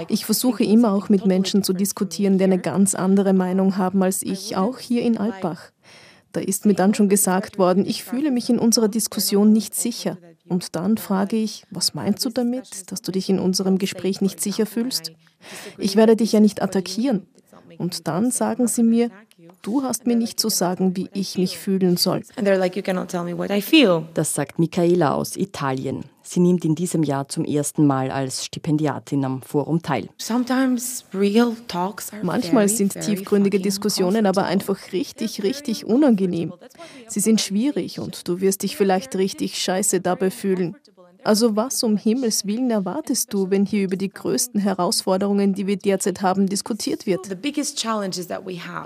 Ich 0.10 0.25
versuche 0.25 0.63
immer 0.63 0.93
auch 0.93 1.10
mit 1.10 1.25
Menschen 1.25 1.63
zu 1.63 1.73
diskutieren, 1.73 2.38
die 2.38 2.43
eine 2.45 2.60
ganz 2.60 2.95
andere 2.95 3.34
Meinung 3.34 3.77
haben 3.77 4.01
als 4.03 4.23
ich, 4.23 4.55
auch 4.55 4.79
hier 4.79 5.03
in 5.03 5.17
Altbach. 5.17 5.71
Da 6.31 6.41
ist 6.41 6.65
mir 6.65 6.73
dann 6.73 6.93
schon 6.93 7.10
gesagt 7.10 7.58
worden, 7.58 7.86
ich 7.86 8.03
fühle 8.03 8.31
mich 8.31 8.49
in 8.49 8.60
unserer 8.60 8.88
Diskussion 8.88 9.51
nicht 9.53 9.73
sicher. 9.75 10.17
Und 10.47 10.75
dann 10.75 10.97
frage 10.97 11.38
ich, 11.38 11.65
was 11.71 11.93
meinst 11.93 12.23
du 12.25 12.29
damit, 12.29 12.91
dass 12.91 13.01
du 13.01 13.12
dich 13.12 13.29
in 13.29 13.39
unserem 13.39 13.77
Gespräch 13.77 14.21
nicht 14.21 14.41
sicher 14.41 14.65
fühlst? 14.65 15.13
Ich 15.77 15.95
werde 15.95 16.15
dich 16.15 16.31
ja 16.31 16.39
nicht 16.39 16.62
attackieren. 16.62 17.27
Und 17.77 18.08
dann 18.08 18.31
sagen 18.31 18.67
sie 18.67 18.84
mir, 18.84 19.10
du 19.65 19.84
hast 19.84 20.06
mir 20.06 20.15
nicht 20.15 20.39
zu 20.39 20.49
sagen, 20.49 20.95
wie 20.95 21.10
ich 21.13 21.38
mich 21.38 21.58
fühlen 21.58 21.97
soll. 21.97 22.21
Das 24.13 24.34
sagt 24.34 24.60
Michaela 24.60 25.13
aus 25.13 25.36
Italien. 25.36 26.06
Sie 26.28 26.39
nimmt 26.39 26.65
in 26.65 26.73
diesem 26.73 27.04
Jahr 27.04 27.28
zum 27.28 27.45
ersten 27.45 27.86
Mal 27.86 28.10
als 28.10 28.45
Stipendiatin 28.45 29.23
am 29.25 29.41
Forum 29.43 29.82
teil. 29.82 30.10
Manchmal 32.23 32.67
sind 32.67 32.99
tiefgründige 32.99 33.60
Diskussionen 33.60 34.25
aber 34.25 34.45
einfach 34.45 34.91
richtig, 34.91 35.43
richtig 35.43 35.86
unangenehm. 35.86 36.54
Sie 37.08 37.19
sind 37.19 37.41
schwierig 37.41 37.99
und 37.99 38.28
du 38.28 38.41
wirst 38.41 38.63
dich 38.63 38.75
vielleicht 38.75 39.15
richtig 39.15 39.62
scheiße 39.62 40.01
dabei 40.01 40.32
fühlen. 40.32 40.75
Also 41.25 41.55
was 41.55 41.81
um 41.81 41.97
Himmels 41.97 42.45
willen 42.45 42.69
erwartest 42.69 43.33
du, 43.33 43.49
wenn 43.49 43.65
hier 43.65 43.83
über 43.83 43.95
die 43.95 44.09
größten 44.09 44.61
Herausforderungen, 44.61 45.55
die 45.55 45.65
wir 45.65 45.75
derzeit 45.75 46.21
haben, 46.21 46.45
diskutiert 46.45 47.07
wird? 47.07 47.41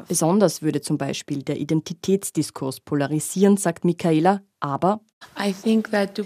Besonders 0.08 0.62
würde 0.62 0.80
zum 0.80 0.98
Beispiel 0.98 1.44
der 1.44 1.60
Identitätsdiskurs 1.60 2.80
polarisieren, 2.80 3.58
sagt 3.58 3.84
Michaela, 3.84 4.42
aber 4.60 5.02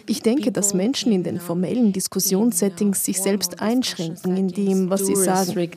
ich 0.08 0.22
denke, 0.22 0.52
dass 0.52 0.74
Menschen 0.74 1.12
in 1.12 1.24
den 1.24 1.40
formellen 1.40 1.94
Diskussionssettings 1.94 3.04
sich 3.04 3.20
selbst 3.20 3.62
einschränken 3.62 4.38
in 4.38 4.48
dem, 4.50 4.90
was 4.90 5.06
sie 5.06 5.16
sagen. 5.16 5.70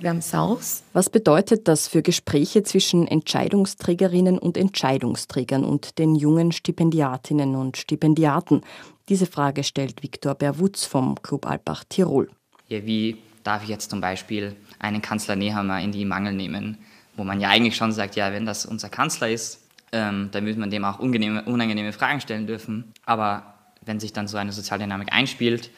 Was 0.92 1.10
bedeutet 1.10 1.68
das 1.68 1.88
für 1.88 2.02
Gespräche 2.02 2.62
zwischen 2.62 3.06
Entscheidungsträgerinnen 3.06 4.38
und 4.38 4.56
Entscheidungsträgern 4.56 5.64
und 5.64 5.98
den 5.98 6.14
jungen 6.14 6.52
Stipendiatinnen 6.52 7.56
und 7.56 7.76
Stipendiaten? 7.76 8.62
Diese 9.08 9.26
Frage 9.26 9.64
stellt 9.64 10.02
Viktor 10.02 10.34
Berwutz 10.34 10.84
vom 10.84 11.20
Club 11.22 11.46
Alpbach 11.46 11.84
Tirol. 11.88 12.28
Ja, 12.68 12.84
wie 12.84 13.18
darf 13.44 13.62
ich 13.62 13.68
jetzt 13.68 13.90
zum 13.90 14.00
Beispiel 14.00 14.56
einen 14.78 15.00
Kanzler 15.00 15.36
Nehammer 15.36 15.80
in 15.80 15.92
die 15.92 16.04
Mangel 16.04 16.32
nehmen, 16.32 16.78
wo 17.16 17.24
man 17.24 17.40
ja 17.40 17.48
eigentlich 17.48 17.76
schon 17.76 17.92
sagt, 17.92 18.16
ja, 18.16 18.32
wenn 18.32 18.44
das 18.44 18.66
unser 18.66 18.88
Kanzler 18.88 19.30
ist, 19.30 19.60
ähm, 19.96 20.28
dann 20.30 20.44
würde 20.44 20.60
man 20.60 20.70
dem 20.70 20.84
auch 20.84 20.98
unangenehme, 20.98 21.92
Fragen 21.92 22.20
stellen 22.20 22.46
dürfen. 22.46 22.92
Aber 23.04 23.54
wenn 23.84 23.98
sich 23.98 24.12
dann 24.12 24.28
so 24.28 24.36
eine 24.36 24.52
Sozialdynamik 24.52 25.12
einspielt, 25.12 25.70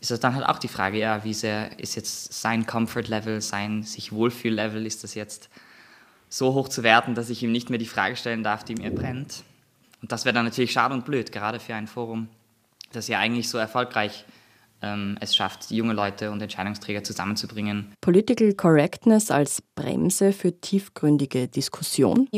ist 0.00 0.10
das 0.10 0.20
dann 0.20 0.34
halt 0.34 0.46
auch 0.46 0.58
die 0.58 0.68
Frage, 0.68 0.98
ja, 0.98 1.24
wie 1.24 1.34
sehr 1.34 1.78
ist 1.78 1.94
jetzt 1.94 2.40
sein 2.40 2.66
Comfort-Level, 2.66 3.40
sein 3.40 3.82
sich 3.82 4.12
Wohlfühl-Level, 4.12 4.86
ist 4.86 5.04
das 5.04 5.14
jetzt 5.14 5.50
so 6.28 6.54
hoch 6.54 6.68
zu 6.68 6.82
werten, 6.82 7.14
dass 7.14 7.30
ich 7.30 7.42
ihm 7.42 7.52
nicht 7.52 7.70
mehr 7.70 7.78
die 7.78 7.86
Frage 7.86 8.16
stellen 8.16 8.42
darf, 8.42 8.64
die 8.64 8.74
mir 8.74 8.90
brennt. 8.90 9.44
Und 10.02 10.12
das 10.12 10.24
wäre 10.24 10.34
dann 10.34 10.44
natürlich 10.44 10.72
schade 10.72 10.94
und 10.94 11.04
blöd, 11.04 11.32
gerade 11.32 11.60
für 11.60 11.74
ein 11.74 11.86
Forum, 11.86 12.28
das 12.92 13.08
ja 13.08 13.18
eigentlich 13.18 13.48
so 13.48 13.58
erfolgreich 13.58 14.24
ähm, 14.24 14.34
es 15.20 15.34
schafft, 15.34 15.70
junge 15.70 15.92
Leute 15.92 16.30
und 16.30 16.40
Entscheidungsträger 16.42 17.04
zusammenzubringen. 17.04 17.92
Political 18.00 18.54
Correctness 18.54 19.30
als 19.30 19.62
Bremse 19.74 20.32
für 20.32 20.60
tiefgründige 20.60 21.48
Diskussion. 21.48 22.28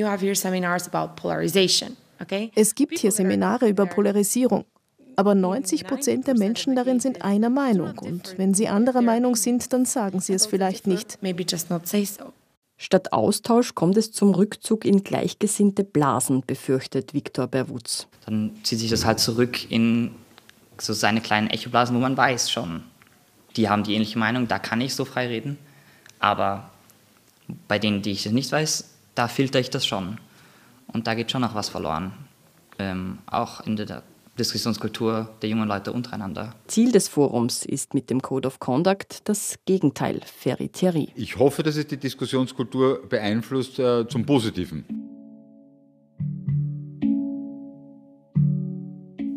Es 2.54 2.74
gibt 2.74 2.98
hier 2.98 3.12
Seminare 3.12 3.68
über 3.68 3.86
Polarisierung. 3.86 4.64
Aber 5.16 5.34
90 5.34 5.86
Prozent 5.86 6.26
der 6.26 6.36
Menschen 6.36 6.76
darin 6.76 7.00
sind 7.00 7.22
einer 7.22 7.48
Meinung. 7.48 7.98
Und 7.98 8.34
wenn 8.36 8.52
sie 8.52 8.68
anderer 8.68 9.00
Meinung 9.00 9.34
sind, 9.34 9.72
dann 9.72 9.86
sagen 9.86 10.20
sie 10.20 10.34
es 10.34 10.46
vielleicht 10.46 10.86
nicht. 10.86 11.18
Statt 12.78 13.14
Austausch 13.14 13.74
kommt 13.74 13.96
es 13.96 14.12
zum 14.12 14.34
Rückzug 14.34 14.84
in 14.84 15.02
gleichgesinnte 15.02 15.82
Blasen, 15.82 16.42
befürchtet 16.46 17.14
Viktor 17.14 17.46
Berwutz. 17.46 18.06
Dann 18.26 18.50
zieht 18.62 18.80
sich 18.80 18.90
das 18.90 19.06
halt 19.06 19.18
zurück 19.18 19.70
in 19.70 20.10
so 20.78 20.92
seine 20.92 21.20
kleinen 21.20 21.48
Echoblasen, 21.48 21.96
wo 21.96 22.00
man 22.00 22.16
weiß 22.16 22.50
schon, 22.50 22.82
die 23.56 23.68
haben 23.68 23.82
die 23.82 23.94
ähnliche 23.94 24.18
Meinung, 24.18 24.48
da 24.48 24.58
kann 24.58 24.80
ich 24.80 24.94
so 24.94 25.04
frei 25.04 25.28
reden. 25.28 25.58
Aber 26.18 26.70
bei 27.68 27.78
denen, 27.78 28.02
die 28.02 28.10
ich 28.10 28.30
nicht 28.30 28.52
weiß, 28.52 28.90
da 29.14 29.28
filter 29.28 29.60
ich 29.60 29.70
das 29.70 29.86
schon. 29.86 30.18
Und 30.88 31.06
da 31.06 31.14
geht 31.14 31.30
schon 31.30 31.42
noch 31.42 31.54
was 31.54 31.68
verloren. 31.68 32.12
Ähm, 32.78 33.18
auch 33.26 33.60
in 33.60 33.76
der 33.76 34.02
Diskussionskultur 34.38 35.30
der 35.40 35.48
jungen 35.48 35.66
Leute 35.66 35.92
untereinander. 35.92 36.54
Ziel 36.66 36.92
des 36.92 37.08
Forums 37.08 37.64
ist 37.64 37.94
mit 37.94 38.10
dem 38.10 38.20
Code 38.20 38.46
of 38.46 38.60
Conduct 38.60 39.28
das 39.28 39.58
Gegenteil, 39.64 40.20
Ferriteri. 40.24 41.08
Ich 41.14 41.38
hoffe, 41.38 41.62
dass 41.62 41.76
es 41.76 41.86
die 41.86 41.96
Diskussionskultur 41.96 43.08
beeinflusst 43.08 43.78
äh, 43.78 44.06
zum 44.06 44.26
Positiven. 44.26 44.84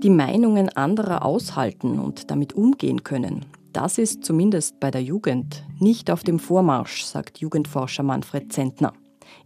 Die 0.04 0.10
Meinungen 0.10 0.70
anderer 0.70 1.26
aushalten 1.26 2.00
und 2.00 2.32
damit 2.32 2.54
umgehen 2.54 3.04
können. 3.04 3.46
Das 3.74 3.98
ist 3.98 4.24
zumindest 4.24 4.80
bei 4.80 4.92
der 4.92 5.04
Jugend 5.04 5.64
nicht 5.80 6.10
auf 6.10 6.24
dem 6.24 6.40
Vormarsch, 6.40 7.04
sagt 7.04 7.40
Jugendforscher 7.40 8.04
Manfred 8.04 8.52
Zentner. 8.52 8.94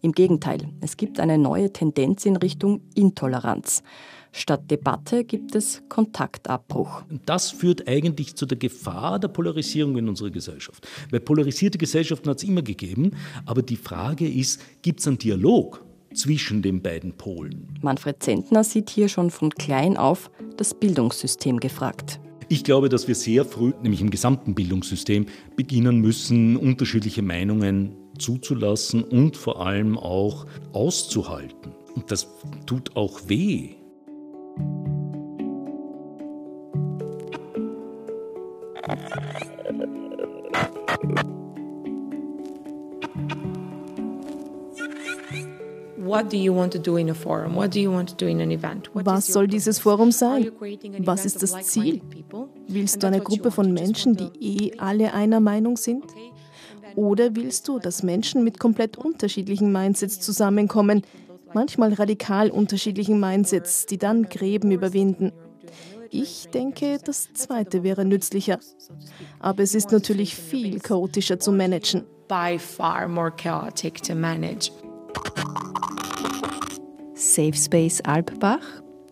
Im 0.01 0.13
Gegenteil, 0.13 0.69
es 0.81 0.97
gibt 0.97 1.19
eine 1.19 1.37
neue 1.37 1.73
Tendenz 1.73 2.25
in 2.25 2.37
Richtung 2.37 2.81
Intoleranz. 2.95 3.83
Statt 4.31 4.71
Debatte 4.71 5.25
gibt 5.25 5.53
es 5.53 5.83
Kontaktabbruch. 5.89 7.03
Das 7.25 7.51
führt 7.51 7.87
eigentlich 7.87 8.35
zu 8.35 8.47
der 8.47 8.57
Gefahr 8.57 9.19
der 9.19 9.27
Polarisierung 9.27 9.95
in 9.97 10.09
unserer 10.09 10.31
Gesellschaft. 10.31 10.87
Weil 11.11 11.19
polarisierte 11.19 11.77
Gesellschaften 11.77 12.29
hat 12.29 12.37
es 12.37 12.43
immer 12.43 12.63
gegeben, 12.63 13.11
aber 13.45 13.61
die 13.61 13.75
Frage 13.75 14.27
ist, 14.27 14.59
gibt 14.81 15.01
es 15.01 15.07
einen 15.07 15.19
Dialog? 15.19 15.82
Zwischen 16.13 16.61
den 16.61 16.81
beiden 16.81 17.13
Polen. 17.13 17.79
Manfred 17.81 18.21
Zentner 18.21 18.63
sieht 18.63 18.89
hier 18.89 19.09
schon 19.09 19.31
von 19.31 19.49
klein 19.51 19.97
auf 19.97 20.31
das 20.57 20.73
Bildungssystem 20.73 21.59
gefragt. 21.59 22.19
Ich 22.49 22.63
glaube, 22.63 22.89
dass 22.89 23.07
wir 23.07 23.15
sehr 23.15 23.45
früh, 23.45 23.73
nämlich 23.81 24.01
im 24.01 24.09
gesamten 24.09 24.53
Bildungssystem, 24.53 25.25
beginnen 25.55 25.99
müssen, 25.99 26.57
unterschiedliche 26.57 27.21
Meinungen 27.21 27.95
zuzulassen 28.19 29.03
und 29.03 29.37
vor 29.37 29.65
allem 29.65 29.97
auch 29.97 30.45
auszuhalten. 30.71 31.73
Und 31.95 32.11
das 32.11 32.27
tut 32.65 32.95
auch 32.95 33.21
weh. 33.27 33.75
Was 48.93 49.27
soll 49.27 49.47
dieses 49.47 49.79
Forum 49.79 50.11
sein? 50.11 50.51
Was 50.99 51.25
ist 51.25 51.41
das 51.41 51.63
Ziel? 51.63 52.01
Willst 52.67 53.01
du 53.01 53.07
eine 53.07 53.21
Gruppe 53.21 53.51
von 53.51 53.73
Menschen, 53.73 54.15
die 54.15 54.29
eh 54.39 54.77
alle 54.77 55.13
einer 55.13 55.39
Meinung 55.39 55.77
sind? 55.77 56.03
Oder 56.95 57.35
willst 57.35 57.67
du, 57.67 57.79
dass 57.79 58.03
Menschen 58.03 58.43
mit 58.43 58.59
komplett 58.59 58.97
unterschiedlichen 58.97 59.71
Mindsets 59.71 60.19
zusammenkommen, 60.19 61.01
manchmal 61.53 61.93
radikal 61.93 62.51
unterschiedlichen 62.51 63.19
Mindsets, 63.19 63.87
die 63.87 63.97
dann 63.97 64.29
Gräben 64.29 64.71
überwinden? 64.71 65.31
Ich 66.11 66.47
denke, 66.53 66.99
das 67.03 67.33
zweite 67.33 67.81
wäre 67.81 68.05
nützlicher. 68.05 68.59
Aber 69.39 69.63
es 69.63 69.73
ist 69.73 69.91
natürlich 69.91 70.35
viel 70.35 70.79
chaotischer 70.79 71.39
zu 71.39 71.51
managen. 71.51 72.03
By 72.27 72.59
far 72.59 73.07
more 73.07 73.31
chaotic 73.31 74.03
to 74.03 74.13
manage. 74.13 74.71
Safe 77.33 77.55
Space 77.55 77.99
Alpbach, 78.01 78.59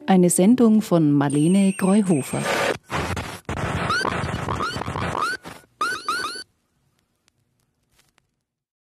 eine 0.05 0.29
Sendung 0.29 0.83
von 0.83 1.11
Marlene 1.11 1.73
Greuhofer. 1.73 2.43